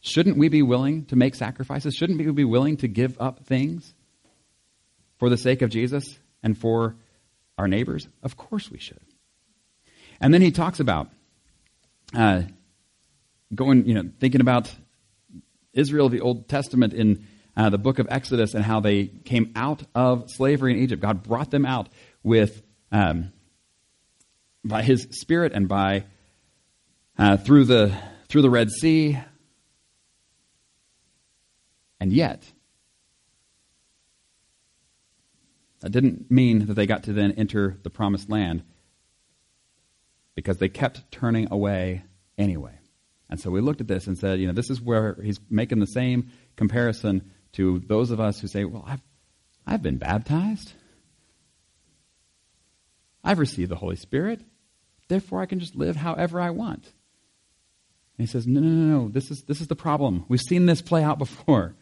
Shouldn't 0.00 0.36
we 0.36 0.48
be 0.48 0.62
willing 0.62 1.06
to 1.06 1.16
make 1.16 1.34
sacrifices? 1.34 1.94
Shouldn't 1.94 2.18
we 2.18 2.30
be 2.30 2.44
willing 2.44 2.76
to 2.78 2.88
give 2.88 3.20
up 3.20 3.44
things 3.46 3.94
for 5.18 5.30
the 5.30 5.38
sake 5.38 5.62
of 5.62 5.70
Jesus 5.70 6.18
and 6.42 6.56
for 6.56 6.96
our 7.58 7.68
neighbors? 7.68 8.08
Of 8.22 8.36
course 8.36 8.70
we 8.70 8.78
should. 8.78 9.00
And 10.20 10.32
then 10.32 10.42
he 10.42 10.50
talks 10.50 10.80
about 10.80 11.10
uh, 12.14 12.42
going, 13.54 13.86
you 13.86 13.94
know, 13.94 14.10
thinking 14.18 14.40
about 14.40 14.74
Israel 15.72 16.06
of 16.06 16.12
the 16.12 16.20
Old 16.20 16.48
Testament 16.48 16.92
in 16.92 17.26
uh, 17.56 17.70
the 17.70 17.78
book 17.78 17.98
of 17.98 18.06
Exodus 18.10 18.54
and 18.54 18.64
how 18.64 18.80
they 18.80 19.06
came 19.06 19.52
out 19.56 19.82
of 19.94 20.30
slavery 20.30 20.72
in 20.72 20.78
Egypt. 20.78 21.02
God 21.02 21.22
brought 21.22 21.50
them 21.50 21.64
out 21.64 21.88
with 22.22 22.62
um, 22.92 23.32
by 24.64 24.82
His 24.82 25.08
Spirit 25.10 25.52
and 25.52 25.68
by 25.68 26.04
uh, 27.18 27.36
through 27.36 27.64
the 27.64 27.96
through 28.28 28.42
the 28.42 28.50
Red 28.50 28.70
Sea, 28.70 29.18
and 32.00 32.12
yet 32.12 32.42
didn't 35.92 36.30
mean 36.30 36.66
that 36.66 36.74
they 36.74 36.86
got 36.86 37.04
to 37.04 37.12
then 37.12 37.32
enter 37.32 37.78
the 37.82 37.90
Promised 37.90 38.28
Land 38.28 38.62
because 40.34 40.58
they 40.58 40.68
kept 40.68 41.10
turning 41.10 41.48
away 41.50 42.04
anyway. 42.38 42.78
And 43.28 43.40
so 43.40 43.50
we 43.50 43.60
looked 43.60 43.80
at 43.80 43.88
this 43.88 44.06
and 44.06 44.16
said, 44.16 44.38
you 44.38 44.46
know, 44.46 44.52
this 44.52 44.70
is 44.70 44.80
where 44.80 45.16
he's 45.22 45.40
making 45.50 45.80
the 45.80 45.86
same 45.86 46.30
comparison 46.56 47.30
to 47.52 47.80
those 47.80 48.10
of 48.10 48.20
us 48.20 48.40
who 48.40 48.46
say, 48.46 48.64
well, 48.64 48.84
I've, 48.86 49.00
I've 49.66 49.82
been 49.82 49.96
baptized. 49.96 50.72
I've 53.24 53.40
received 53.40 53.70
the 53.70 53.76
Holy 53.76 53.96
Spirit. 53.96 54.40
Therefore, 55.08 55.40
I 55.40 55.46
can 55.46 55.58
just 55.58 55.74
live 55.74 55.96
however 55.96 56.40
I 56.40 56.50
want. 56.50 56.84
And 58.18 58.26
he 58.26 58.30
says, 58.30 58.46
No, 58.46 58.60
no, 58.60 58.68
no, 58.68 58.98
no. 58.98 59.08
This 59.08 59.30
is, 59.30 59.42
this 59.42 59.60
is 59.60 59.66
the 59.66 59.76
problem. 59.76 60.24
We've 60.28 60.40
seen 60.40 60.66
this 60.66 60.80
play 60.80 61.02
out 61.02 61.18
before. 61.18 61.74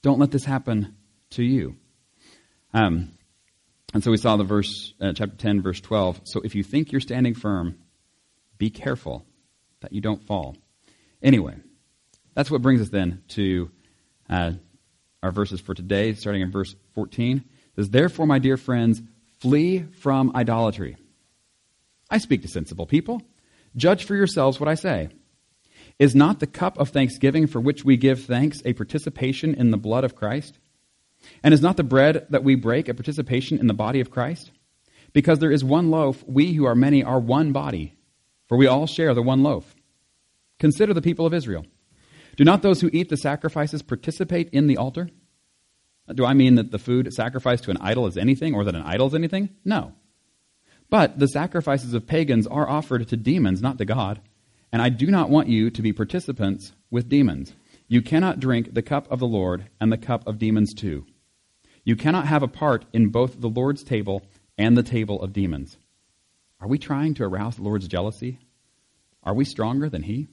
Don't 0.00 0.18
let 0.18 0.30
this 0.30 0.44
happen 0.44 0.96
to 1.30 1.42
you. 1.42 1.76
Um, 2.72 3.12
and 3.94 4.02
so 4.02 4.10
we 4.10 4.16
saw 4.16 4.36
the 4.36 4.44
verse, 4.44 4.94
uh, 5.00 5.12
chapter 5.14 5.36
10, 5.36 5.62
verse 5.62 5.80
12. 5.80 6.22
So 6.24 6.40
if 6.40 6.54
you 6.54 6.62
think 6.62 6.92
you're 6.92 7.00
standing 7.00 7.34
firm, 7.34 7.78
be 8.58 8.70
careful 8.70 9.24
that 9.80 9.92
you 9.92 10.00
don't 10.00 10.24
fall. 10.26 10.56
Anyway, 11.22 11.56
that's 12.34 12.50
what 12.50 12.62
brings 12.62 12.80
us 12.80 12.88
then 12.88 13.22
to 13.28 13.70
uh, 14.30 14.52
our 15.22 15.30
verses 15.30 15.60
for 15.60 15.74
today, 15.74 16.14
starting 16.14 16.42
in 16.42 16.50
verse 16.50 16.74
14. 16.94 17.38
It 17.38 17.44
says, 17.76 17.90
Therefore, 17.90 18.26
my 18.26 18.38
dear 18.38 18.56
friends, 18.56 19.02
Flee 19.42 19.82
from 19.98 20.30
idolatry. 20.36 20.96
I 22.08 22.18
speak 22.18 22.42
to 22.42 22.48
sensible 22.48 22.86
people. 22.86 23.22
Judge 23.74 24.04
for 24.04 24.14
yourselves 24.14 24.60
what 24.60 24.68
I 24.68 24.76
say. 24.76 25.08
Is 25.98 26.14
not 26.14 26.38
the 26.38 26.46
cup 26.46 26.78
of 26.78 26.90
thanksgiving 26.90 27.48
for 27.48 27.60
which 27.60 27.84
we 27.84 27.96
give 27.96 28.22
thanks 28.22 28.62
a 28.64 28.72
participation 28.72 29.54
in 29.54 29.72
the 29.72 29.76
blood 29.76 30.04
of 30.04 30.14
Christ? 30.14 30.60
And 31.42 31.52
is 31.52 31.62
not 31.62 31.76
the 31.76 31.84
bread 31.84 32.26
that 32.30 32.44
we 32.44 32.54
break 32.54 32.88
a 32.88 32.94
participation 32.94 33.58
in 33.58 33.66
the 33.66 33.74
body 33.74 34.00
of 34.00 34.10
Christ? 34.10 34.50
Because 35.12 35.38
there 35.38 35.52
is 35.52 35.64
one 35.64 35.90
loaf, 35.90 36.24
we 36.26 36.54
who 36.54 36.64
are 36.64 36.74
many 36.74 37.04
are 37.04 37.20
one 37.20 37.52
body, 37.52 37.94
for 38.48 38.56
we 38.56 38.66
all 38.66 38.86
share 38.86 39.14
the 39.14 39.22
one 39.22 39.42
loaf. 39.42 39.74
Consider 40.58 40.94
the 40.94 41.02
people 41.02 41.26
of 41.26 41.34
Israel. 41.34 41.66
Do 42.36 42.44
not 42.44 42.62
those 42.62 42.80
who 42.80 42.90
eat 42.92 43.08
the 43.08 43.16
sacrifices 43.16 43.82
participate 43.82 44.48
in 44.50 44.66
the 44.66 44.78
altar? 44.78 45.10
Do 46.12 46.24
I 46.24 46.34
mean 46.34 46.56
that 46.56 46.70
the 46.70 46.78
food 46.78 47.12
sacrificed 47.12 47.64
to 47.64 47.70
an 47.70 47.78
idol 47.80 48.06
is 48.06 48.16
anything 48.16 48.54
or 48.54 48.64
that 48.64 48.74
an 48.74 48.82
idol 48.82 49.08
is 49.08 49.14
anything? 49.14 49.50
No. 49.64 49.92
But 50.88 51.18
the 51.18 51.28
sacrifices 51.28 51.94
of 51.94 52.06
pagans 52.06 52.46
are 52.46 52.68
offered 52.68 53.08
to 53.08 53.16
demons, 53.16 53.62
not 53.62 53.78
to 53.78 53.84
God. 53.84 54.20
And 54.72 54.82
I 54.82 54.88
do 54.88 55.06
not 55.06 55.30
want 55.30 55.48
you 55.48 55.70
to 55.70 55.82
be 55.82 55.92
participants 55.92 56.72
with 56.90 57.08
demons. 57.08 57.54
You 57.88 58.02
cannot 58.02 58.40
drink 58.40 58.72
the 58.72 58.82
cup 58.82 59.10
of 59.10 59.18
the 59.18 59.26
Lord 59.26 59.68
and 59.80 59.92
the 59.92 59.98
cup 59.98 60.26
of 60.26 60.38
demons 60.38 60.72
too. 60.74 61.06
You 61.84 61.96
cannot 61.96 62.26
have 62.26 62.42
a 62.42 62.48
part 62.48 62.84
in 62.92 63.08
both 63.08 63.40
the 63.40 63.48
Lord's 63.48 63.82
table 63.82 64.22
and 64.56 64.76
the 64.76 64.82
table 64.82 65.20
of 65.20 65.32
demons. 65.32 65.76
Are 66.60 66.68
we 66.68 66.78
trying 66.78 67.14
to 67.14 67.24
arouse 67.24 67.56
the 67.56 67.62
Lord's 67.62 67.88
jealousy? 67.88 68.38
Are 69.24 69.34
we 69.34 69.44
stronger 69.44 69.88
than 69.88 70.02
He? 70.02 70.28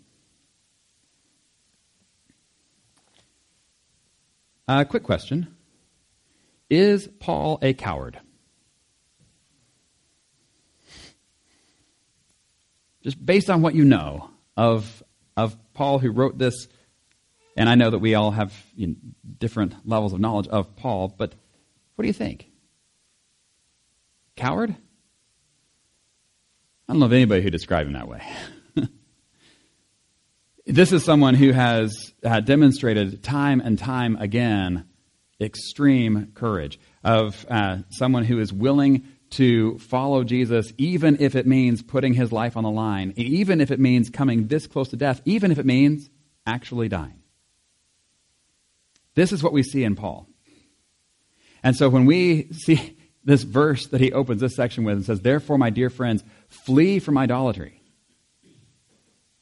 Uh, 4.68 4.84
quick 4.84 5.02
question 5.02 5.48
is 6.70 7.08
Paul 7.20 7.58
a 7.64 7.74
coward? 7.74 8.20
Just 13.02 13.26
based 13.26 13.50
on 13.50 13.64
what 13.64 13.74
you 13.74 13.86
know 13.86 14.30
of, 14.56 15.02
of 15.36 15.58
Paul 15.74 15.98
who 15.98 16.12
wrote 16.12 16.38
this, 16.38 16.68
and 17.60 17.70
I 17.70 17.76
know 17.76 17.90
that 17.90 18.00
we 18.00 18.16
all 18.16 18.32
have 18.32 18.54
you 18.74 18.88
know, 18.88 18.96
different 19.38 19.76
levels 19.86 20.14
of 20.14 20.22
knowledge 20.22 20.48
of 20.48 20.78
Paul, 20.78 21.14
but 21.16 21.36
what 21.96 22.04
do 22.04 22.08
you 22.08 22.14
think? 22.14 22.48
Coward? 24.38 24.72
I 24.72 26.94
don't 26.94 27.02
know 27.02 27.06
of 27.06 27.12
anybody 27.12 27.42
who 27.42 27.50
described 27.50 27.88
him 27.88 27.96
that 27.96 28.08
way. 28.08 28.22
this 30.66 30.94
is 30.94 31.04
someone 31.04 31.36
who 31.36 31.52
has 31.52 32.14
uh, 32.24 32.40
demonstrated 32.40 33.24
time 33.24 33.60
and 33.60 33.78
time 33.78 34.16
again 34.16 34.86
extreme 35.42 36.32
courage, 36.36 36.80
of 37.04 37.46
uh, 37.50 37.80
someone 37.90 38.24
who 38.24 38.40
is 38.40 38.54
willing 38.54 39.06
to 39.32 39.78
follow 39.80 40.24
Jesus, 40.24 40.72
even 40.78 41.18
if 41.20 41.36
it 41.36 41.46
means 41.46 41.84
putting 41.84 42.14
his 42.14 42.32
life 42.32 42.56
on 42.56 42.64
the 42.64 42.72
line, 42.72 43.14
even 43.18 43.60
if 43.60 43.70
it 43.70 43.82
means 43.82 44.10
coming 44.10 44.48
this 44.48 44.66
close 44.66 44.88
to 44.90 44.98
death, 44.98 45.22
even 45.26 45.52
if 45.52 45.60
it 45.60 45.66
means 45.66 46.10
actually 46.46 46.88
dying. 46.88 47.19
This 49.20 49.34
is 49.34 49.44
what 49.44 49.52
we 49.52 49.64
see 49.64 49.84
in 49.84 49.98
Paul. 49.98 50.30
And 51.62 51.76
so 51.76 51.90
when 51.90 52.06
we 52.06 52.54
see 52.54 52.98
this 53.26 53.44
verse 53.44 53.88
that 53.88 54.00
he 54.00 54.14
opens 54.14 54.40
this 54.40 54.56
section 54.56 54.86
with 54.86 54.96
and 54.96 55.06
says, 55.06 55.20
Therefore, 55.20 55.58
my 55.58 55.72
dear 55.72 55.90
friends, 55.90 56.24
flee 56.48 57.00
from 57.00 57.18
idolatry. 57.18 57.82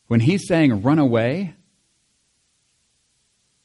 When 0.07 0.19
he's 0.19 0.47
saying 0.47 0.81
run 0.81 0.97
away, 0.97 1.53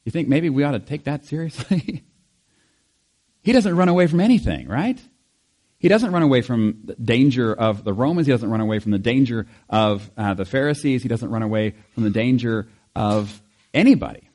you 0.05 0.11
think 0.11 0.27
maybe 0.27 0.51
we 0.51 0.63
ought 0.63 0.73
to 0.73 0.79
take 0.79 1.05
that 1.05 1.25
seriously? 1.25 2.03
he 3.41 3.51
doesn't 3.51 3.75
run 3.75 3.89
away 3.89 4.05
from 4.05 4.19
anything, 4.19 4.67
right? 4.67 5.01
He 5.79 5.87
doesn't 5.87 6.11
run 6.11 6.21
away 6.21 6.41
from 6.41 6.81
the 6.83 6.93
danger 6.93 7.51
of 7.51 7.83
the 7.83 7.91
Romans. 7.91 8.27
He 8.27 8.33
doesn't 8.33 8.51
run 8.51 8.61
away 8.61 8.77
from 8.77 8.91
the 8.91 8.99
danger 8.99 9.47
of 9.67 10.11
uh, 10.15 10.35
the 10.35 10.45
Pharisees. 10.45 11.01
He 11.01 11.09
doesn't 11.09 11.31
run 11.31 11.41
away 11.41 11.73
from 11.95 12.03
the 12.03 12.11
danger 12.11 12.67
of 12.95 13.41
anybody. 13.73 14.29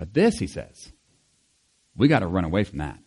But 0.00 0.14
this, 0.14 0.38
he 0.38 0.46
says, 0.46 0.90
we 1.94 2.08
got 2.08 2.20
to 2.20 2.26
run 2.26 2.46
away 2.46 2.64
from 2.64 2.78
that. 2.78 2.98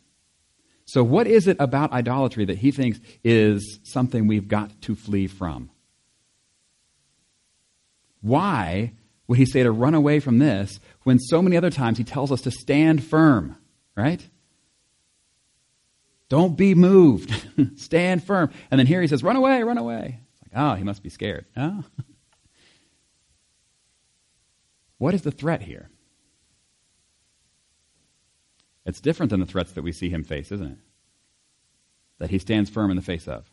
So, 0.85 1.03
what 1.03 1.25
is 1.25 1.47
it 1.47 1.57
about 1.59 1.91
idolatry 1.91 2.45
that 2.45 2.59
he 2.59 2.69
thinks 2.69 2.99
is 3.23 3.79
something 3.81 4.27
we've 4.27 4.47
got 4.47 4.79
to 4.83 4.93
flee 4.93 5.25
from? 5.25 5.71
Why 8.21 8.93
would 9.27 9.39
he 9.39 9.47
say 9.47 9.63
to 9.63 9.71
run 9.71 9.95
away 9.95 10.19
from 10.19 10.37
this 10.37 10.79
when 11.01 11.17
so 11.17 11.41
many 11.41 11.57
other 11.57 11.71
times 11.71 11.97
he 11.97 12.03
tells 12.03 12.31
us 12.31 12.41
to 12.41 12.51
stand 12.51 13.03
firm, 13.03 13.57
right? 13.97 14.23
Don't 16.29 16.55
be 16.55 16.75
moved. 16.75 17.33
stand 17.79 18.23
firm. 18.23 18.51
And 18.69 18.77
then 18.77 18.85
here 18.85 19.01
he 19.01 19.07
says, 19.07 19.23
run 19.23 19.35
away, 19.35 19.63
run 19.63 19.79
away. 19.79 20.19
It's 20.31 20.41
like, 20.43 20.63
oh, 20.63 20.75
he 20.75 20.83
must 20.83 21.01
be 21.01 21.09
scared. 21.09 21.47
Oh. 21.57 21.83
what 24.99 25.15
is 25.15 25.23
the 25.23 25.31
threat 25.31 25.63
here? 25.63 25.89
It's 28.85 28.99
different 28.99 29.29
than 29.29 29.39
the 29.39 29.45
threats 29.45 29.71
that 29.73 29.83
we 29.83 29.91
see 29.91 30.09
him 30.09 30.23
face, 30.23 30.51
isn't 30.51 30.71
it? 30.71 30.77
That 32.19 32.29
he 32.29 32.39
stands 32.39 32.69
firm 32.69 32.91
in 32.91 32.97
the 32.97 33.01
face 33.01 33.27
of. 33.27 33.49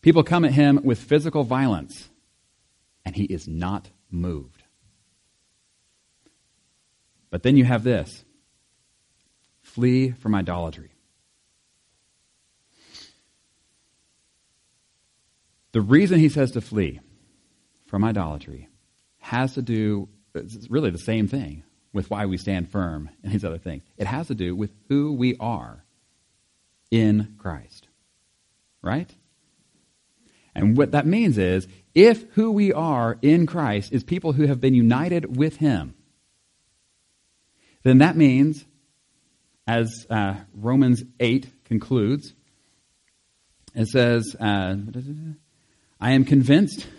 People 0.00 0.24
come 0.24 0.44
at 0.44 0.52
him 0.52 0.80
with 0.82 0.98
physical 0.98 1.44
violence, 1.44 2.08
and 3.04 3.14
he 3.14 3.24
is 3.24 3.46
not 3.46 3.88
moved. 4.10 4.64
But 7.30 7.44
then 7.44 7.56
you 7.56 7.64
have 7.64 7.84
this 7.84 8.24
flee 9.60 10.10
from 10.10 10.34
idolatry. 10.34 10.90
The 15.70 15.80
reason 15.80 16.18
he 16.18 16.28
says 16.28 16.50
to 16.52 16.60
flee 16.60 17.00
from 17.86 18.04
idolatry 18.04 18.68
has 19.18 19.54
to 19.54 19.62
do, 19.62 20.08
it's 20.34 20.68
really 20.68 20.90
the 20.90 20.98
same 20.98 21.28
thing 21.28 21.62
with 21.92 22.10
why 22.10 22.26
we 22.26 22.36
stand 22.36 22.70
firm 22.70 23.10
and 23.22 23.32
these 23.32 23.44
other 23.44 23.58
things. 23.58 23.82
It 23.96 24.06
has 24.06 24.28
to 24.28 24.34
do 24.34 24.56
with 24.56 24.72
who 24.88 25.12
we 25.12 25.36
are 25.38 25.84
in 26.90 27.34
Christ. 27.38 27.88
Right? 28.82 29.10
And 30.54 30.76
what 30.76 30.92
that 30.92 31.06
means 31.06 31.38
is 31.38 31.66
if 31.94 32.24
who 32.32 32.52
we 32.52 32.72
are 32.72 33.18
in 33.22 33.46
Christ 33.46 33.92
is 33.92 34.04
people 34.04 34.32
who 34.32 34.46
have 34.46 34.60
been 34.60 34.74
united 34.74 35.36
with 35.36 35.56
Him, 35.56 35.94
then 37.82 37.98
that 37.98 38.16
means, 38.16 38.64
as 39.66 40.06
uh, 40.08 40.36
Romans 40.54 41.02
8 41.20 41.46
concludes, 41.64 42.32
it 43.74 43.88
says, 43.88 44.36
uh, 44.38 44.76
I 46.00 46.12
am 46.12 46.24
convinced. 46.24 46.86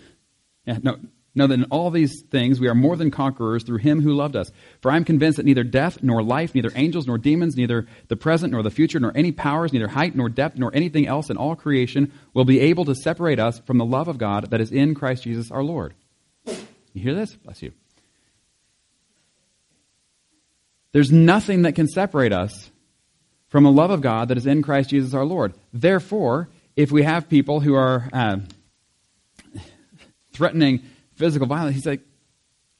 Yeah, 0.66 0.78
no, 0.82 0.96
Know 1.36 1.48
that 1.48 1.54
in 1.54 1.64
all 1.64 1.90
these 1.90 2.22
things 2.30 2.60
we 2.60 2.68
are 2.68 2.76
more 2.76 2.96
than 2.96 3.10
conquerors 3.10 3.64
through 3.64 3.78
him 3.78 4.00
who 4.00 4.14
loved 4.14 4.36
us. 4.36 4.52
For 4.80 4.90
I 4.92 4.96
am 4.96 5.04
convinced 5.04 5.36
that 5.36 5.46
neither 5.46 5.64
death 5.64 5.98
nor 6.00 6.22
life, 6.22 6.54
neither 6.54 6.70
angels 6.76 7.08
nor 7.08 7.18
demons, 7.18 7.56
neither 7.56 7.86
the 8.06 8.16
present 8.16 8.52
nor 8.52 8.62
the 8.62 8.70
future, 8.70 9.00
nor 9.00 9.12
any 9.16 9.32
powers, 9.32 9.72
neither 9.72 9.88
height 9.88 10.14
nor 10.14 10.28
depth, 10.28 10.56
nor 10.56 10.70
anything 10.74 11.08
else 11.08 11.30
in 11.30 11.36
all 11.36 11.56
creation 11.56 12.12
will 12.34 12.44
be 12.44 12.60
able 12.60 12.84
to 12.84 12.94
separate 12.94 13.40
us 13.40 13.58
from 13.66 13.78
the 13.78 13.84
love 13.84 14.06
of 14.06 14.16
God 14.16 14.50
that 14.50 14.60
is 14.60 14.70
in 14.70 14.94
Christ 14.94 15.24
Jesus 15.24 15.50
our 15.50 15.64
Lord. 15.64 15.94
You 16.46 17.02
hear 17.02 17.14
this? 17.14 17.34
Bless 17.34 17.62
you. 17.62 17.72
There's 20.92 21.10
nothing 21.10 21.62
that 21.62 21.74
can 21.74 21.88
separate 21.88 22.32
us 22.32 22.70
from 23.48 23.64
the 23.64 23.72
love 23.72 23.90
of 23.90 24.00
God 24.00 24.28
that 24.28 24.38
is 24.38 24.46
in 24.46 24.62
Christ 24.62 24.90
Jesus 24.90 25.12
our 25.14 25.24
Lord. 25.24 25.54
Therefore, 25.72 26.48
if 26.76 26.92
we 26.92 27.02
have 27.02 27.28
people 27.28 27.58
who 27.58 27.74
are 27.74 28.08
uh, 28.12 28.36
threatening 30.32 30.84
physical 31.16 31.46
violence, 31.46 31.76
he's 31.76 31.86
like, 31.86 32.02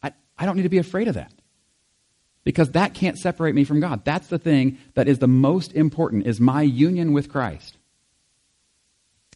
I, 0.02 0.12
I 0.38 0.46
don't 0.46 0.56
need 0.56 0.62
to 0.62 0.68
be 0.68 0.78
afraid 0.78 1.08
of 1.08 1.14
that. 1.14 1.32
Because 2.44 2.72
that 2.72 2.92
can't 2.92 3.18
separate 3.18 3.54
me 3.54 3.64
from 3.64 3.80
God. 3.80 4.04
That's 4.04 4.26
the 4.26 4.38
thing 4.38 4.78
that 4.94 5.08
is 5.08 5.18
the 5.18 5.26
most 5.26 5.72
important 5.72 6.26
is 6.26 6.40
my 6.40 6.62
union 6.62 7.12
with 7.12 7.30
Christ. 7.30 7.78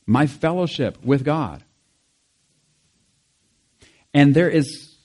My 0.07 0.27
fellowship 0.27 1.03
with 1.03 1.25
God. 1.25 1.65
And 4.13 4.35
there 4.35 4.51
is 4.51 4.97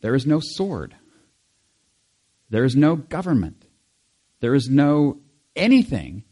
there 0.00 0.14
is 0.14 0.26
no 0.26 0.38
sword. 0.42 0.94
There 2.50 2.64
is 2.64 2.76
no 2.76 2.94
government. 2.94 3.64
There 4.40 4.54
is 4.54 4.68
no 4.68 5.20
anything 5.56 6.24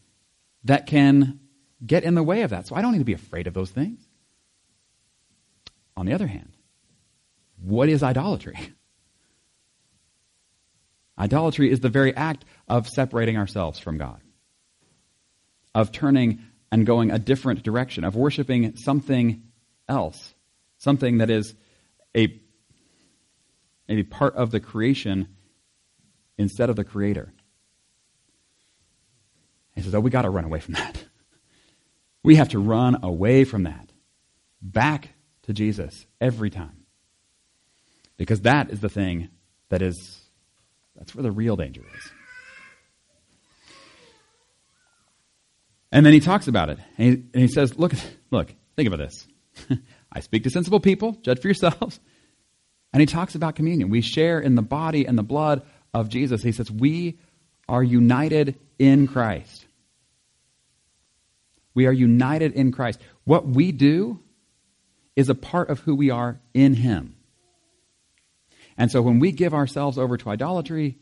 that 0.64 0.86
can 0.86 1.40
get 1.84 2.04
in 2.04 2.14
the 2.14 2.22
way 2.22 2.42
of 2.42 2.50
that. 2.50 2.66
So 2.66 2.76
I 2.76 2.82
don't 2.82 2.92
need 2.92 2.98
to 2.98 3.04
be 3.04 3.14
afraid 3.14 3.46
of 3.46 3.54
those 3.54 3.70
things. 3.70 4.06
On 5.96 6.06
the 6.06 6.12
other 6.12 6.26
hand, 6.26 6.52
what 7.60 7.88
is 7.88 8.02
idolatry? 8.02 8.58
Idolatry 11.18 11.70
is 11.70 11.80
the 11.80 11.90
very 11.90 12.16
act 12.16 12.44
of 12.66 12.88
separating 12.88 13.36
ourselves 13.36 13.78
from 13.78 13.98
God, 13.98 14.20
of 15.74 15.92
turning 15.92 16.40
and 16.72 16.86
going 16.86 17.10
a 17.10 17.18
different 17.18 17.62
direction, 17.62 18.02
of 18.02 18.16
worshiping 18.16 18.76
something 18.76 19.42
else, 19.88 20.34
something 20.78 21.18
that 21.18 21.28
is 21.30 21.54
a 22.16 22.40
maybe 23.86 24.02
part 24.02 24.34
of 24.36 24.50
the 24.50 24.58
creation 24.58 25.28
instead 26.38 26.70
of 26.70 26.76
the 26.76 26.84
creator. 26.84 27.32
He 29.74 29.82
says, 29.82 29.94
Oh, 29.94 30.00
we 30.00 30.10
got 30.10 30.22
to 30.22 30.30
run 30.30 30.44
away 30.44 30.60
from 30.60 30.74
that. 30.74 31.04
We 32.24 32.36
have 32.36 32.50
to 32.50 32.60
run 32.60 33.02
away 33.02 33.42
from 33.42 33.64
that. 33.64 33.90
Back 34.62 35.08
to 35.42 35.52
Jesus 35.52 36.06
every 36.20 36.50
time. 36.50 36.84
Because 38.16 38.42
that 38.42 38.70
is 38.70 38.80
the 38.80 38.88
thing 38.88 39.28
that 39.68 39.82
is, 39.82 40.20
that's 40.96 41.14
where 41.14 41.22
the 41.22 41.30
real 41.30 41.56
danger 41.56 41.82
is. 41.96 42.10
And 45.90 46.06
then 46.06 46.12
he 46.12 46.20
talks 46.20 46.48
about 46.48 46.70
it. 46.70 46.78
And 46.96 47.06
he, 47.06 47.12
and 47.34 47.42
he 47.42 47.48
says, 47.48 47.78
look, 47.78 47.92
look, 48.30 48.54
think 48.76 48.86
about 48.86 48.98
this. 48.98 49.26
I 50.12 50.20
speak 50.20 50.44
to 50.44 50.50
sensible 50.50 50.80
people, 50.80 51.12
judge 51.22 51.40
for 51.40 51.48
yourselves. 51.48 52.00
And 52.92 53.00
he 53.00 53.06
talks 53.06 53.34
about 53.34 53.54
communion. 53.54 53.90
We 53.90 54.00
share 54.00 54.38
in 54.38 54.54
the 54.54 54.62
body 54.62 55.06
and 55.06 55.18
the 55.18 55.22
blood 55.22 55.62
of 55.94 56.08
Jesus. 56.08 56.42
He 56.42 56.52
says, 56.52 56.70
we 56.70 57.18
are 57.68 57.82
united 57.82 58.58
in 58.78 59.06
Christ. 59.06 59.66
We 61.74 61.86
are 61.86 61.92
united 61.92 62.52
in 62.52 62.72
Christ. 62.72 63.00
What 63.24 63.46
we 63.46 63.72
do 63.72 64.20
is 65.16 65.28
a 65.28 65.34
part 65.34 65.70
of 65.70 65.80
who 65.80 65.94
we 65.94 66.10
are 66.10 66.40
in 66.54 66.74
Him. 66.74 67.16
And 68.76 68.90
so 68.90 69.02
when 69.02 69.18
we 69.18 69.32
give 69.32 69.54
ourselves 69.54 69.98
over 69.98 70.16
to 70.16 70.30
idolatry, 70.30 70.98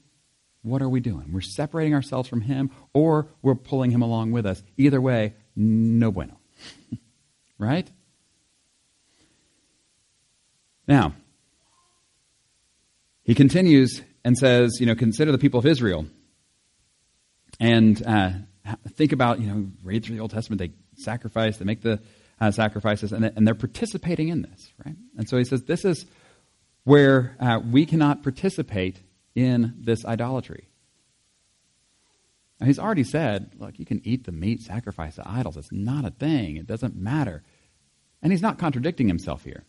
what 0.63 0.83
are 0.83 0.89
we 0.89 1.01
doing? 1.01 1.33
We're 1.33 1.41
separating 1.41 1.95
ourselves 1.95 2.29
from 2.29 2.43
Him 2.43 2.71
or 2.93 3.29
we're 3.43 3.55
pulling 3.55 3.91
Him 3.91 4.03
along 4.03 4.33
with 4.33 4.47
us. 4.47 4.63
Either 4.77 5.01
way, 5.01 5.35
no 5.57 6.11
bueno. 6.11 6.39
right? 7.59 7.89
Now, 10.87 11.15
he 13.23 13.35
continues 13.35 14.03
and 14.25 14.37
says, 14.37 14.79
you 14.81 14.87
know, 14.87 14.95
consider 14.95 15.31
the 15.31 15.39
people 15.39 15.61
of 15.61 15.67
Israel. 15.67 16.07
And 17.61 18.05
uh, 18.05 18.31
think 18.89 19.13
about, 19.13 19.41
you 19.41 19.47
know, 19.47 19.67
read 19.85 20.05
through 20.05 20.17
the 20.17 20.23
Old 20.23 20.33
Testament. 20.33 20.59
They 20.59 20.73
sacrifice, 21.01 21.59
they 21.59 21.65
make 21.65 21.83
the 21.83 22.01
uh, 22.41 22.51
sacrifices, 22.51 23.13
and, 23.13 23.25
and 23.25 23.47
they're 23.47 23.55
participating 23.55 24.29
in 24.29 24.43
this, 24.43 24.73
right? 24.85 24.97
And 25.17 25.29
so 25.29 25.37
he 25.37 25.45
says 25.45 25.63
this 25.65 25.85
is 25.85 26.07
where 26.85 27.37
uh, 27.39 27.61
we 27.65 27.87
cannot 27.87 28.23
participate 28.23 28.99
in 29.35 29.75
this 29.81 30.05
idolatry. 30.05 30.69
Now, 32.59 32.67
he's 32.67 32.79
already 32.79 33.05
said, 33.05 33.53
look, 33.59 33.79
you 33.79 33.87
can 33.87 34.03
eat 34.05 34.25
the 34.25 34.33
meat 34.33 34.63
sacrificed 34.63 35.17
to 35.17 35.29
idols. 35.29 35.57
It's 35.57 35.73
not 35.73 36.05
a 36.05 36.11
thing. 36.11 36.57
It 36.57 36.67
doesn't 36.67 36.95
matter. 36.95 37.43
And 38.23 38.33
he's 38.33 38.43
not 38.43 38.59
contradicting 38.59 39.09
himself 39.09 39.45
here. 39.45 39.65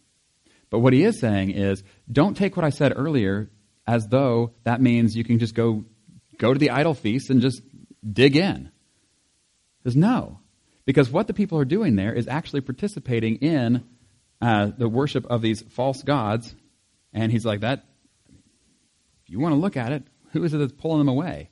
But 0.70 0.80
what 0.80 0.94
he 0.94 1.04
is 1.04 1.20
saying 1.20 1.52
is, 1.52 1.84
don't 2.12 2.36
take 2.36 2.58
what 2.58 2.66
I 2.66 2.70
said 2.70 2.94
earlier 2.96 3.50
as 3.88 4.08
though 4.08 4.54
that 4.64 4.82
means 4.82 5.16
you 5.16 5.24
can 5.24 5.40
just 5.40 5.56
go 5.56 5.86
go 6.38 6.54
to 6.54 6.60
the 6.60 6.72
idol 6.72 6.94
feast 6.94 7.30
and 7.30 7.42
just 7.42 7.62
dig 8.10 8.36
in. 8.36 8.72
He 9.84 9.90
Says 9.90 9.96
no, 9.96 10.41
because 10.92 11.10
what 11.10 11.28
the 11.28 11.34
people 11.34 11.58
are 11.58 11.64
doing 11.64 11.96
there 11.96 12.12
is 12.12 12.28
actually 12.28 12.60
participating 12.60 13.38
in 13.38 13.86
uh, 14.42 14.72
the 14.78 14.90
worship 14.90 15.26
of 15.28 15.42
these 15.42 15.62
false 15.62 16.04
gods, 16.04 16.54
and 17.14 17.32
he's 17.32 17.46
like 17.46 17.62
that. 17.62 17.86
If 19.24 19.30
you 19.30 19.40
want 19.40 19.54
to 19.54 19.58
look 19.58 19.78
at 19.78 19.94
it, 19.94 20.04
who 20.34 20.44
is 20.44 20.54
it 20.54 20.58
that's 20.58 20.74
pulling 20.74 20.98
them 20.98 21.08
away? 21.08 21.50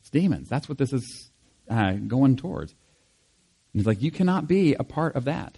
It's 0.00 0.10
demons. 0.10 0.48
That's 0.48 0.68
what 0.68 0.78
this 0.78 0.92
is 0.92 1.30
uh, 1.68 1.92
going 1.92 2.38
towards. 2.38 2.72
And 2.72 3.80
he's 3.80 3.86
like, 3.86 4.02
you 4.02 4.10
cannot 4.10 4.48
be 4.48 4.74
a 4.74 4.82
part 4.82 5.14
of 5.14 5.26
that. 5.26 5.56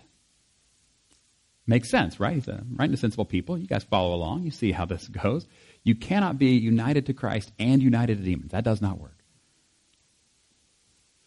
Makes 1.66 1.88
sense, 1.88 2.20
right? 2.20 2.34
He's 2.34 2.49
a 2.49 2.62
right 2.75 2.90
and 2.90 2.99
sensible 2.99 3.25
people. 3.25 3.56
You 3.56 3.66
guys 3.66 3.84
follow 3.84 4.14
along. 4.14 4.42
You 4.42 4.50
see 4.50 4.70
how 4.70 4.84
this 4.84 5.08
goes. 5.22 5.46
You 5.82 5.94
cannot 5.94 6.37
be 6.37 6.56
united 6.56 7.06
to 7.06 7.14
Christ 7.14 7.52
and 7.58 7.82
united 7.82 8.18
to 8.18 8.22
demons. 8.22 8.52
That 8.52 8.64
does 8.64 8.82
not 8.82 9.00
work. 9.00 9.16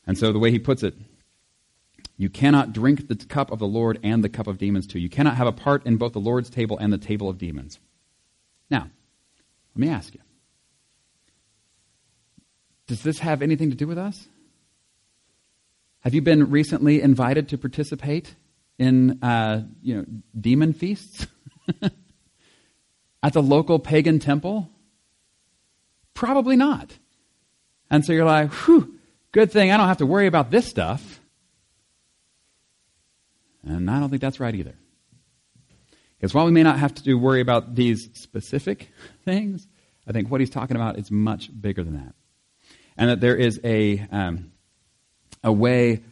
And 0.06 0.16
so 0.16 0.32
the 0.32 0.38
way 0.38 0.52
he 0.52 0.60
puts 0.60 0.84
it, 0.84 0.94
you 2.18 2.30
cannot 2.30 2.74
drink 2.74 3.08
the 3.08 3.16
cup 3.16 3.52
of 3.52 3.60
the 3.60 3.68
Lord 3.68 4.00
and 4.04 4.24
the 4.24 4.30
cup 4.30 4.48
of 4.48 4.58
demons 4.58 4.88
too. 4.88 5.00
You 5.00 5.10
cannot 5.10 5.36
have 5.36 5.48
a 5.48 5.52
part 5.52 5.86
in 5.86 5.98
both 5.98 6.14
the 6.14 6.20
Lord's 6.20 6.50
table 6.50 6.78
and 6.78 6.92
the 6.94 6.98
table 6.98 7.30
of 7.30 7.38
demons. 7.38 7.80
Now, 8.70 8.90
let 9.76 9.80
me 9.80 9.90
ask 9.90 10.14
you. 10.14 10.22
Does 12.88 13.02
this 13.02 13.20
have 13.20 13.42
anything 13.42 13.70
to 13.72 13.76
do 13.76 13.88
with 13.88 13.98
us? 13.98 14.28
Have 16.02 16.14
you 16.14 16.22
been 16.22 16.52
recently 16.52 17.02
invited 17.02 17.50
to 17.50 17.58
participate 17.58 18.36
in 18.78 19.24
uh, 19.24 19.64
you 19.82 19.96
know 19.96 20.06
demon 20.40 20.72
feasts 20.72 21.28
at 23.24 23.34
the 23.34 23.42
local 23.42 23.80
pagan 23.80 24.20
temple? 24.20 24.70
Probably 26.14 26.56
not. 26.56 26.92
And 27.90 28.06
so 28.06 28.14
you're 28.14 28.26
like, 28.26 28.52
whew, 28.54 28.96
good 29.32 29.52
thing 29.52 29.72
I 29.72 29.78
don't 29.78 29.88
have 29.88 29.98
to 29.98 30.06
worry 30.06 30.28
about 30.28 30.52
this 30.52 30.68
stuff. 30.68 31.20
And 33.66 33.90
I 33.90 34.00
don't 34.00 34.10
think 34.10 34.22
that's 34.22 34.40
right 34.40 34.54
either. 34.54 34.76
Because 36.18 36.34
while 36.34 36.46
we 36.46 36.52
may 36.52 36.64
not 36.64 36.80
have 36.80 36.94
to 37.04 37.16
worry 37.16 37.42
about 37.42 37.76
these 37.76 38.10
specific 38.14 38.92
things, 39.26 39.68
I 40.08 40.12
think 40.12 40.30
what 40.30 40.40
he's 40.40 40.50
talking 40.50 40.76
about 40.76 40.98
is 40.98 41.12
much 41.12 41.50
bigger 41.60 41.84
than 41.84 41.96
that. 41.96 42.14
And 42.98 43.10
that 43.10 43.20
there 43.20 43.36
is 43.36 43.60
a, 43.64 44.00
um, 44.12 44.52
a 45.44 45.52
way 45.52 46.04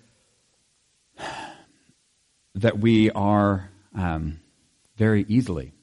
that 2.56 2.80
we 2.80 3.12
are 3.12 3.70
um, 3.96 4.40
very 4.98 5.26
easily 5.28 5.74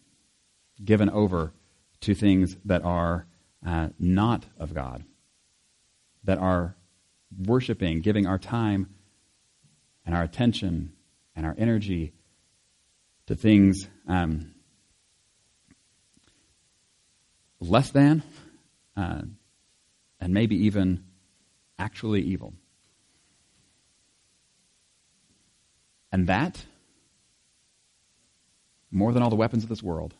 given 0.84 1.10
over 1.10 1.52
to 2.00 2.14
things 2.14 2.56
that 2.64 2.82
are 2.84 3.26
uh, 3.64 3.88
not 3.98 4.44
of 4.58 4.74
God, 4.74 5.04
that 6.24 6.38
are 6.38 6.74
worshiping, 7.38 8.00
giving 8.00 8.26
our 8.26 8.38
time 8.38 8.88
and 10.06 10.14
our 10.14 10.22
attention 10.22 10.92
and 11.40 11.46
our 11.46 11.54
energy 11.56 12.12
to 13.24 13.34
things 13.34 13.88
um, 14.06 14.52
less 17.60 17.88
than 17.92 18.22
uh, 18.94 19.22
and 20.20 20.34
maybe 20.34 20.66
even 20.66 21.02
actually 21.78 22.20
evil. 22.20 22.52
And 26.12 26.26
that, 26.26 26.62
more 28.90 29.14
than 29.14 29.22
all 29.22 29.30
the 29.30 29.36
weapons 29.36 29.62
of 29.62 29.70
this 29.70 29.82
world, 29.82 30.12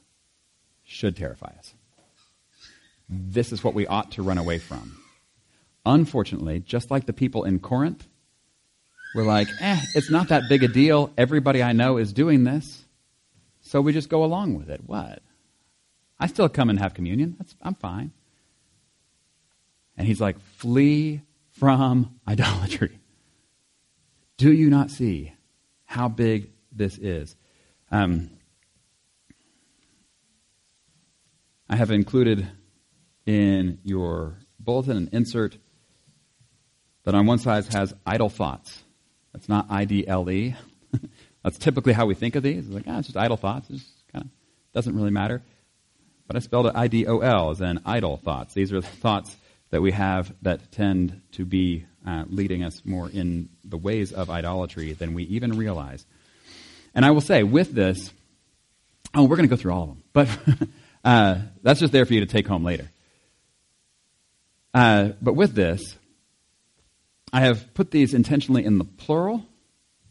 should 0.85 1.19
terrify 1.19 1.53
us. 1.59 1.75
This 3.11 3.53
is 3.53 3.62
what 3.62 3.75
we 3.75 3.87
ought 3.87 4.12
to 4.12 4.23
run 4.23 4.39
away 4.39 4.59
from. 4.59 4.97
Unfortunately, 5.85 6.61
just 6.61 6.91
like 6.91 7.05
the 7.05 7.12
people 7.12 7.45
in 7.45 7.59
Corinth, 7.59 8.09
we're 9.14 9.25
like, 9.25 9.49
eh, 9.60 9.80
it's 9.94 10.10
not 10.10 10.28
that 10.28 10.49
big 10.49 10.62
a 10.62 10.68
deal. 10.68 11.12
Everybody 11.18 11.62
I 11.62 11.73
know 11.73 11.96
is 11.96 12.12
doing 12.12 12.44
this. 12.44 12.84
So 13.62 13.80
we 13.80 13.92
just 13.92 14.08
go 14.08 14.25
along 14.25 14.56
with 14.56 14.70
it. 14.70 14.80
What? 14.86 15.23
I 16.18 16.26
still 16.26 16.49
come 16.49 16.70
and 16.70 16.78
have 16.78 16.94
communion. 16.94 17.36
That's, 17.38 17.54
I'm 17.62 17.75
fine. 17.75 18.12
And 19.96 20.06
he's 20.06 20.20
like, 20.20 20.38
flee 20.40 21.23
from 21.52 22.18
idolatry. 22.26 22.99
Do 24.36 24.52
you 24.52 24.70
not 24.70 24.90
see 24.90 25.32
how 25.84 26.08
big 26.08 26.50
this 26.73 26.96
is? 26.99 27.36
Um, 27.90 28.30
I 31.68 31.76
have 31.76 31.90
included 31.90 32.49
in 33.26 33.78
your 33.84 34.38
bulletin 34.58 34.96
an 34.96 35.10
insert 35.12 35.56
that 37.04 37.14
on 37.14 37.26
one 37.26 37.38
side 37.38 37.66
has 37.73 37.94
idol 38.06 38.28
thoughts. 38.28 38.82
That's 39.32 39.49
not 39.49 39.66
I 39.71 39.84
D 39.84 40.06
L 40.06 40.28
E. 40.30 40.54
That's 41.43 41.58
typically 41.58 41.93
how 41.93 42.06
we 42.06 42.14
think 42.14 42.36
of 42.36 42.43
these. 42.43 42.66
It's 42.66 42.75
like, 42.75 42.84
ah, 42.86 42.99
it's 42.99 43.08
just 43.08 43.16
idle 43.16 43.36
thoughts. 43.36 43.71
It 43.71 43.80
kind 44.12 44.25
of 44.25 44.30
doesn't 44.75 44.95
really 44.95 45.10
matter. 45.10 45.43
But 46.26 46.36
I 46.36 46.40
spelled 46.40 46.66
it 46.66 46.73
I 46.75 46.88
D 46.88 47.06
O 47.06 47.19
L 47.19 47.50
as 47.50 47.60
in 47.60 47.80
idol 47.84 48.16
thoughts. 48.16 48.54
These 48.54 48.73
are 48.73 48.80
the 48.80 48.86
thoughts 48.86 49.36
that 49.71 49.80
we 49.80 49.93
have 49.93 50.32
that 50.43 50.73
tend 50.73 51.21
to 51.32 51.45
be 51.45 51.86
uh, 52.06 52.25
leading 52.28 52.64
us 52.64 52.82
more 52.84 53.08
in 53.08 53.49
the 53.64 53.76
ways 53.76 54.12
of 54.12 54.30
idolatry 54.30 54.93
than 54.93 55.14
we 55.14 55.25
even 55.25 55.56
realize. 55.56 56.04
And 56.95 57.04
I 57.04 57.12
will 57.12 57.21
say, 57.21 57.43
with 57.43 57.73
this, 57.73 58.12
oh, 59.14 59.25
we're 59.25 59.36
going 59.36 59.49
to 59.49 59.54
go 59.54 59.60
through 59.60 59.73
all 59.73 59.82
of 59.82 59.88
them, 59.88 60.02
but 60.12 60.28
uh, 61.04 61.38
that's 61.62 61.80
just 61.80 61.93
there 61.93 62.04
for 62.04 62.14
you 62.14 62.21
to 62.21 62.26
take 62.26 62.47
home 62.47 62.64
later. 62.64 62.88
Uh, 64.75 65.10
but 65.21 65.34
with 65.34 65.54
this, 65.54 65.97
I 67.32 67.40
have 67.43 67.75
put 67.75 67.90
these 67.90 68.14
intentionally 68.14 68.64
in 68.64 68.78
the 68.78 68.84
plural, 68.84 69.47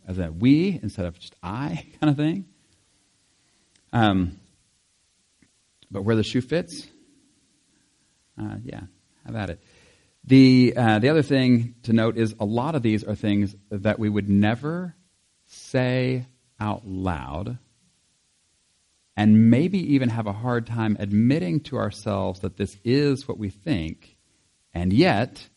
as 0.08 0.18
a 0.18 0.32
we 0.32 0.80
instead 0.82 1.06
of 1.06 1.20
just 1.20 1.36
I 1.44 1.86
kind 2.00 2.10
of 2.10 2.18
thing. 2.18 2.46
Um, 3.92 4.40
but 5.92 6.04
where 6.04 6.16
the 6.16 6.24
shoe 6.24 6.42
fits, 6.42 6.88
uh, 8.40 8.56
yeah, 8.64 8.82
have 9.26 9.36
at 9.36 9.50
it. 9.50 9.60
The, 10.24 10.74
uh, 10.78 11.00
the 11.00 11.10
other 11.10 11.24
thing 11.24 11.76
to 11.84 11.94
note 11.94 12.18
is 12.18 12.36
a 12.40 12.46
lot 12.46 12.76
of 12.76 12.84
these 12.84 13.04
are 13.04 13.16
things 13.16 13.56
that 13.72 13.98
we 13.98 14.10
would 14.10 14.30
never 14.30 14.96
say 15.48 16.28
out 16.60 16.86
loud 16.86 17.58
and 19.18 19.50
maybe 19.50 19.96
even 19.96 20.10
have 20.10 20.28
a 20.28 20.34
hard 20.34 20.68
time 20.68 20.96
admitting 21.00 21.60
to 21.60 21.78
ourselves 21.78 22.42
that 22.42 22.58
this 22.58 22.78
is 22.86 23.28
what 23.28 23.38
we 23.38 23.50
think, 23.50 24.16
and 24.74 24.94
yet 24.94 25.50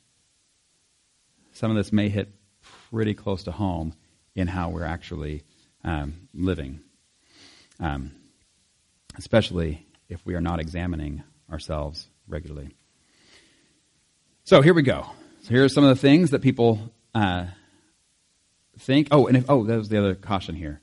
some 1.62 1.70
of 1.70 1.76
this 1.76 1.92
may 1.92 2.08
hit 2.08 2.28
pretty 2.90 3.14
close 3.14 3.44
to 3.44 3.52
home 3.52 3.94
in 4.34 4.48
how 4.48 4.70
we're 4.70 4.82
actually 4.82 5.44
um, 5.84 6.28
living, 6.34 6.80
um, 7.78 8.10
especially 9.16 9.86
if 10.08 10.26
we 10.26 10.34
are 10.34 10.40
not 10.40 10.58
examining 10.58 11.22
ourselves 11.48 12.08
regularly. 12.26 12.74
So 14.42 14.60
here 14.60 14.74
we 14.74 14.82
go. 14.82 15.06
So 15.42 15.50
here 15.50 15.62
are 15.62 15.68
some 15.68 15.84
of 15.84 15.90
the 15.90 16.00
things 16.00 16.30
that 16.30 16.42
people 16.42 16.80
uh, 17.14 17.46
think. 18.80 19.06
Oh, 19.12 19.28
and 19.28 19.36
if, 19.36 19.44
oh, 19.48 19.62
that 19.62 19.78
was 19.78 19.88
the 19.88 19.98
other 19.98 20.16
caution 20.16 20.56
here. 20.56 20.80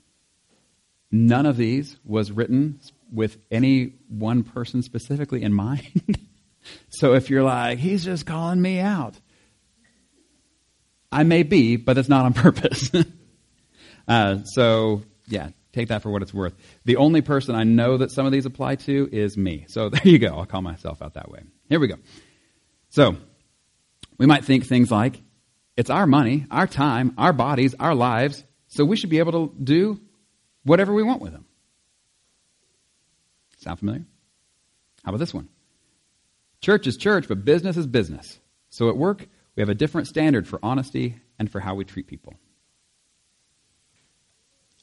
None 1.12 1.44
of 1.44 1.58
these 1.58 1.98
was 2.06 2.32
written 2.32 2.80
with 3.12 3.36
any 3.50 3.96
one 4.08 4.44
person 4.44 4.82
specifically 4.82 5.42
in 5.42 5.52
mind. 5.68 6.16
so 6.88 7.12
if 7.12 7.28
you're 7.28 7.42
like, 7.42 7.80
he's 7.80 8.02
just 8.02 8.24
calling 8.24 8.62
me 8.62 8.80
out, 8.80 9.20
I 11.12 11.24
may 11.24 11.42
be, 11.42 11.76
but 11.76 11.98
it's 11.98 12.08
not 12.08 12.24
on 12.24 12.32
purpose. 12.34 12.90
uh, 14.06 14.38
so, 14.44 15.02
yeah, 15.26 15.50
take 15.72 15.88
that 15.88 16.02
for 16.02 16.10
what 16.10 16.22
it's 16.22 16.34
worth. 16.34 16.54
The 16.84 16.96
only 16.96 17.20
person 17.20 17.54
I 17.54 17.64
know 17.64 17.98
that 17.98 18.10
some 18.10 18.26
of 18.26 18.32
these 18.32 18.46
apply 18.46 18.76
to 18.76 19.08
is 19.12 19.36
me. 19.36 19.66
So 19.68 19.88
there 19.90 20.06
you 20.06 20.18
go. 20.18 20.38
I'll 20.38 20.46
call 20.46 20.62
myself 20.62 21.02
out 21.02 21.14
that 21.14 21.30
way. 21.30 21.42
Here 21.68 21.80
we 21.80 21.88
go. 21.88 21.96
So, 22.90 23.16
we 24.18 24.26
might 24.26 24.44
think 24.44 24.66
things 24.66 24.90
like, 24.90 25.20
it's 25.76 25.90
our 25.90 26.06
money, 26.06 26.46
our 26.50 26.66
time, 26.66 27.14
our 27.16 27.32
bodies, 27.32 27.74
our 27.78 27.94
lives, 27.94 28.44
so 28.68 28.84
we 28.84 28.96
should 28.96 29.10
be 29.10 29.18
able 29.18 29.32
to 29.48 29.54
do 29.62 30.00
whatever 30.64 30.92
we 30.92 31.02
want 31.02 31.22
with 31.22 31.32
them. 31.32 31.46
Sound 33.58 33.78
familiar? 33.78 34.04
How 35.04 35.10
about 35.10 35.18
this 35.18 35.32
one? 35.32 35.48
Church 36.60 36.86
is 36.86 36.96
church, 36.96 37.28
but 37.28 37.44
business 37.44 37.76
is 37.76 37.86
business. 37.86 38.38
So 38.68 38.88
at 38.88 38.96
work, 38.96 39.26
we 39.56 39.60
have 39.60 39.68
a 39.68 39.74
different 39.74 40.06
standard 40.06 40.46
for 40.46 40.58
honesty 40.62 41.16
and 41.38 41.50
for 41.50 41.60
how 41.60 41.74
we 41.74 41.84
treat 41.84 42.06
people. 42.06 42.34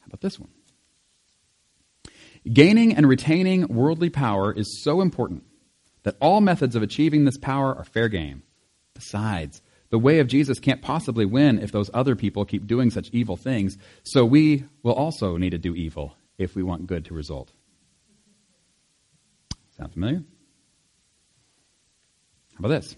How 0.02 0.08
about 0.08 0.22
this 0.22 0.40
one? 0.40 0.50
Gaining 2.52 2.96
and 2.96 3.08
retaining 3.08 3.68
worldly 3.68 4.10
power 4.10 4.54
is 4.54 4.82
so 4.84 5.02
important 5.02 5.44
that 6.04 6.16
all 6.22 6.40
methods 6.40 6.76
of 6.76 6.84
achieving 6.84 7.26
this 7.26 7.38
power 7.38 7.76
are 7.76 7.84
fair 7.84 8.08
game. 8.08 8.44
Besides, 8.94 9.62
the 9.90 10.00
way 10.00 10.20
of 10.20 10.28
Jesus 10.28 10.60
can't 10.60 10.82
possibly 10.82 11.26
win 11.26 11.60
if 11.60 11.72
those 11.72 11.90
other 11.94 12.16
people 12.16 12.46
keep 12.46 12.68
doing 12.68 12.90
such 12.90 13.10
evil 13.12 13.38
things, 13.38 13.78
so 14.04 14.26
we 14.26 14.66
will 14.84 14.94
also 14.94 15.38
need 15.38 15.52
to 15.52 15.58
do 15.58 15.76
evil 15.76 16.16
if 16.38 16.56
we 16.56 16.64
want 16.64 16.88
good 16.88 17.06
to 17.06 17.14
result. 17.14 17.52
Sound 19.78 19.94
familiar? 19.94 20.24
How 22.54 22.60
about 22.60 22.70
this? 22.70 22.96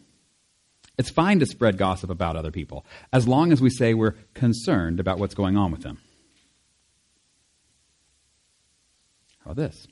It's 0.99 1.09
fine 1.09 1.39
to 1.39 1.45
spread 1.45 1.77
gossip 1.77 2.09
about 2.09 2.35
other 2.35 2.51
people 2.51 2.85
as 3.13 3.25
long 3.25 3.53
as 3.53 3.61
we 3.61 3.69
say 3.69 3.93
we're 3.93 4.17
concerned 4.33 4.99
about 4.99 5.17
what's 5.17 5.33
going 5.33 5.55
on 5.55 5.71
with 5.71 5.81
them. 5.81 5.97
How 9.45 9.51
about 9.51 9.55
this? 9.55 9.87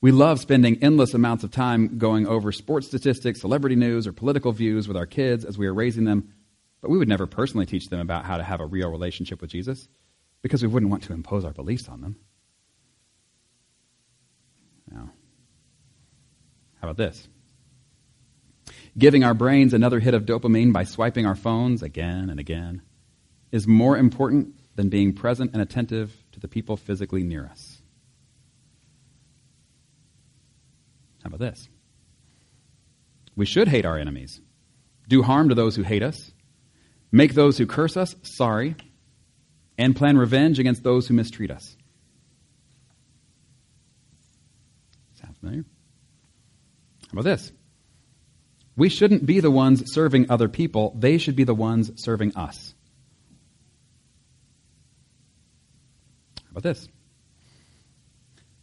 We 0.00 0.10
love 0.10 0.40
spending 0.40 0.82
endless 0.82 1.14
amounts 1.14 1.44
of 1.44 1.52
time 1.52 1.98
going 1.98 2.26
over 2.26 2.50
sports 2.50 2.88
statistics, 2.88 3.42
celebrity 3.42 3.76
news, 3.76 4.08
or 4.08 4.12
political 4.12 4.50
views 4.50 4.88
with 4.88 4.96
our 4.96 5.06
kids 5.06 5.44
as 5.44 5.56
we 5.56 5.68
are 5.68 5.74
raising 5.74 6.04
them, 6.04 6.34
but 6.80 6.90
we 6.90 6.98
would 6.98 7.08
never 7.08 7.28
personally 7.28 7.66
teach 7.66 7.86
them 7.90 8.00
about 8.00 8.24
how 8.24 8.38
to 8.38 8.42
have 8.42 8.58
a 8.58 8.66
real 8.66 8.90
relationship 8.90 9.40
with 9.40 9.50
Jesus 9.50 9.86
because 10.42 10.62
we 10.62 10.68
wouldn't 10.68 10.90
want 10.90 11.04
to 11.04 11.12
impose 11.12 11.44
our 11.44 11.52
beliefs 11.52 11.88
on 11.88 12.00
them. 12.00 12.16
Now, 14.90 15.12
how 16.80 16.88
about 16.88 16.96
this? 16.96 17.28
Giving 18.98 19.24
our 19.24 19.34
brains 19.34 19.72
another 19.72 20.00
hit 20.00 20.14
of 20.14 20.24
dopamine 20.24 20.72
by 20.72 20.84
swiping 20.84 21.26
our 21.26 21.36
phones 21.36 21.82
again 21.82 22.28
and 22.30 22.40
again 22.40 22.82
is 23.52 23.66
more 23.66 23.96
important 23.96 24.54
than 24.76 24.88
being 24.88 25.12
present 25.12 25.52
and 25.52 25.62
attentive 25.62 26.12
to 26.32 26.40
the 26.40 26.48
people 26.48 26.76
physically 26.76 27.22
near 27.22 27.46
us. 27.46 27.80
How 31.22 31.28
about 31.28 31.40
this? 31.40 31.68
We 33.36 33.46
should 33.46 33.68
hate 33.68 33.84
our 33.84 33.98
enemies, 33.98 34.40
do 35.08 35.22
harm 35.22 35.48
to 35.50 35.54
those 35.54 35.76
who 35.76 35.82
hate 35.82 36.02
us, 36.02 36.32
make 37.12 37.34
those 37.34 37.58
who 37.58 37.66
curse 37.66 37.96
us 37.96 38.14
sorry, 38.22 38.76
and 39.78 39.94
plan 39.94 40.18
revenge 40.18 40.58
against 40.58 40.82
those 40.82 41.06
who 41.06 41.14
mistreat 41.14 41.50
us. 41.50 41.76
Sound 45.20 45.36
familiar? 45.38 45.64
How 47.02 47.12
about 47.12 47.24
this? 47.24 47.52
We 48.80 48.88
shouldn't 48.88 49.26
be 49.26 49.40
the 49.40 49.50
ones 49.50 49.92
serving 49.92 50.30
other 50.30 50.48
people, 50.48 50.96
they 50.98 51.18
should 51.18 51.36
be 51.36 51.44
the 51.44 51.52
ones 51.52 52.02
serving 52.02 52.34
us. 52.34 52.72
How 56.38 56.52
about 56.52 56.62
this? 56.62 56.88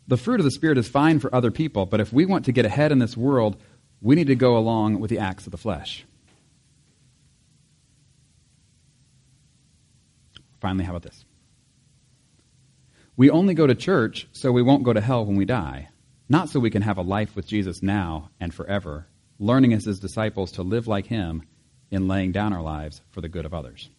The 0.08 0.18
fruit 0.18 0.40
of 0.40 0.44
the 0.44 0.50
Spirit 0.50 0.80
is 0.80 0.88
fine 0.88 1.20
for 1.20 1.36
other 1.36 1.52
people, 1.52 1.86
but 1.86 2.00
if 2.00 2.12
we 2.12 2.26
want 2.26 2.46
to 2.46 2.52
get 2.52 2.66
ahead 2.66 2.92
in 2.92 2.98
this 2.98 3.16
world, 3.16 3.62
we 4.02 4.16
need 4.16 4.26
to 4.26 4.36
go 4.36 4.58
along 4.58 5.00
with 5.00 5.12
the 5.12 5.20
acts 5.20 5.46
of 5.46 5.52
the 5.52 5.58
flesh. 5.60 6.04
Finally, 10.60 10.86
how 10.86 10.94
about 10.94 11.04
this? 11.04 11.26
We 13.16 13.30
only 13.30 13.54
go 13.54 13.68
to 13.68 13.76
church 13.76 14.28
so 14.32 14.52
we 14.52 14.64
won't 14.64 14.84
go 14.84 14.94
to 14.94 15.02
hell 15.02 15.26
when 15.26 15.36
we 15.36 15.46
die, 15.46 15.90
not 16.28 16.50
so 16.50 16.60
we 16.60 16.72
can 16.72 16.82
have 16.82 16.98
a 16.98 17.04
life 17.04 17.36
with 17.36 17.46
Jesus 17.46 17.84
now 17.84 18.32
and 18.40 18.52
forever, 18.52 19.06
learning 19.40 19.74
as 19.74 19.86
his 19.86 20.00
disciples 20.00 20.52
to 20.54 20.64
live 20.64 20.88
like 20.88 21.08
him 21.08 21.44
in 21.92 22.08
laying 22.08 22.32
down 22.32 22.54
our 22.54 22.62
lives 22.62 23.02
for 23.12 23.22
the 23.22 23.30
good 23.30 23.46
of 23.46 23.54
others. 23.54 23.90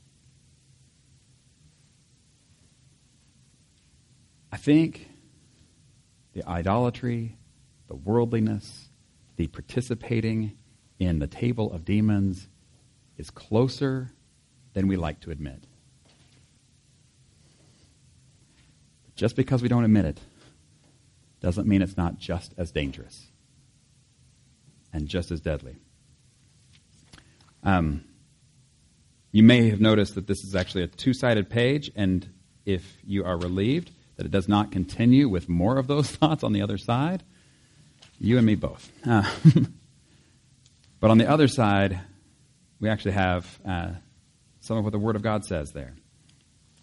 I 4.50 4.56
think 4.56 5.08
the 6.32 6.46
idolatry, 6.46 7.36
the 7.86 7.94
worldliness, 7.94 8.88
the 9.36 9.46
participating 9.46 10.56
in 10.98 11.18
the 11.18 11.26
table 11.26 11.72
of 11.72 11.84
demons 11.84 12.48
is 13.16 13.30
closer 13.30 14.10
than 14.72 14.88
we 14.88 14.96
like 14.96 15.20
to 15.20 15.30
admit. 15.30 15.64
Just 19.14 19.36
because 19.36 19.62
we 19.62 19.68
don't 19.68 19.84
admit 19.84 20.04
it 20.04 20.20
doesn't 21.40 21.68
mean 21.68 21.82
it's 21.82 21.96
not 21.96 22.18
just 22.18 22.52
as 22.56 22.70
dangerous 22.70 23.28
and 24.92 25.08
just 25.08 25.30
as 25.30 25.40
deadly. 25.40 25.76
Um, 27.62 28.04
you 29.32 29.42
may 29.42 29.68
have 29.70 29.80
noticed 29.80 30.14
that 30.14 30.26
this 30.26 30.42
is 30.44 30.54
actually 30.54 30.84
a 30.84 30.86
two 30.86 31.12
sided 31.12 31.50
page, 31.50 31.90
and 31.94 32.28
if 32.64 32.98
you 33.04 33.24
are 33.24 33.36
relieved, 33.36 33.90
that 34.16 34.26
it 34.26 34.32
does 34.32 34.48
not 34.48 34.72
continue 34.72 35.28
with 35.28 35.48
more 35.48 35.78
of 35.78 35.86
those 35.86 36.10
thoughts 36.16 36.42
on 36.42 36.52
the 36.52 36.62
other 36.62 36.78
side. 36.78 37.22
You 38.18 38.36
and 38.36 38.46
me 38.46 38.54
both. 38.54 38.90
Uh, 39.06 39.22
but 41.00 41.10
on 41.10 41.18
the 41.18 41.28
other 41.30 41.46
side, 41.46 42.00
we 42.80 42.88
actually 42.88 43.12
have 43.12 43.58
uh, 43.66 43.90
some 44.60 44.78
of 44.78 44.84
what 44.84 44.92
the 44.92 44.98
Word 44.98 45.16
of 45.16 45.22
God 45.22 45.44
says 45.44 45.72
there, 45.72 45.94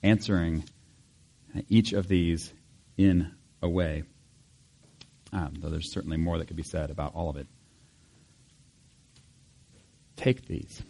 answering 0.04 0.64
each 1.70 1.94
of 1.94 2.08
these 2.08 2.54
in 2.98 3.32
a 3.62 3.70
way. 3.70 4.04
Um, 5.34 5.56
though 5.60 5.70
there's 5.70 5.92
certainly 5.92 6.18
more 6.18 6.38
that 6.38 6.48
could 6.48 6.56
be 6.56 6.64
said 6.64 6.90
about 6.90 7.16
all 7.16 7.30
of 7.30 7.38
it. 7.38 7.48
Take 10.16 10.48
these. 10.48 10.82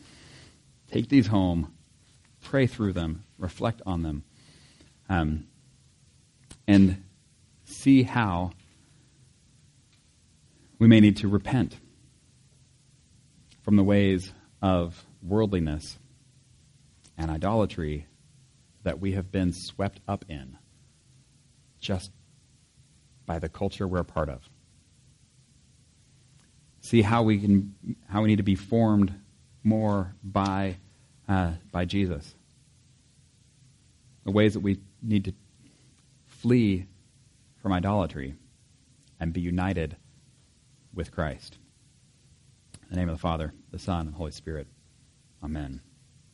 Take 0.91 1.09
these 1.09 1.27
home. 1.27 1.73
Pray 2.41 2.67
through 2.67 2.93
them. 2.93 3.23
Reflect 3.37 3.81
on 3.85 4.03
them. 4.03 4.23
Um, 5.09 5.47
and 6.67 7.03
see 7.65 8.03
how 8.03 8.51
we 10.79 10.87
may 10.87 10.99
need 10.99 11.17
to 11.17 11.27
repent 11.27 11.77
from 13.63 13.75
the 13.75 13.83
ways 13.83 14.31
of 14.61 15.03
worldliness 15.23 15.97
and 17.17 17.31
idolatry 17.31 18.07
that 18.83 18.99
we 18.99 19.13
have 19.13 19.31
been 19.31 19.51
swept 19.51 19.99
up 20.07 20.25
in 20.29 20.57
just 21.79 22.11
by 23.25 23.39
the 23.39 23.49
culture 23.49 23.87
we're 23.87 23.99
a 23.99 24.05
part 24.05 24.29
of. 24.29 24.47
See 26.85 27.01
how 27.01 27.23
we 27.23 27.39
can 27.39 27.73
how 28.07 28.21
we 28.21 28.27
need 28.27 28.35
to 28.35 28.43
be 28.43 28.53
formed 28.53 29.11
more 29.63 30.13
by 30.23 30.77
uh, 31.27 31.53
by 31.71 31.85
Jesus. 31.85 32.35
The 34.23 34.29
ways 34.29 34.53
that 34.53 34.59
we 34.59 34.77
need 35.01 35.25
to 35.25 35.33
flee 36.27 36.85
from 37.59 37.73
idolatry 37.73 38.35
and 39.19 39.33
be 39.33 39.41
united 39.41 39.97
with 40.93 41.11
Christ. 41.11 41.57
In 42.83 42.89
the 42.91 42.97
name 42.97 43.09
of 43.09 43.15
the 43.15 43.19
Father, 43.19 43.51
the 43.71 43.79
Son, 43.79 44.01
and 44.01 44.13
the 44.13 44.17
Holy 44.17 44.29
Spirit. 44.29 44.67
Amen. 45.43 45.81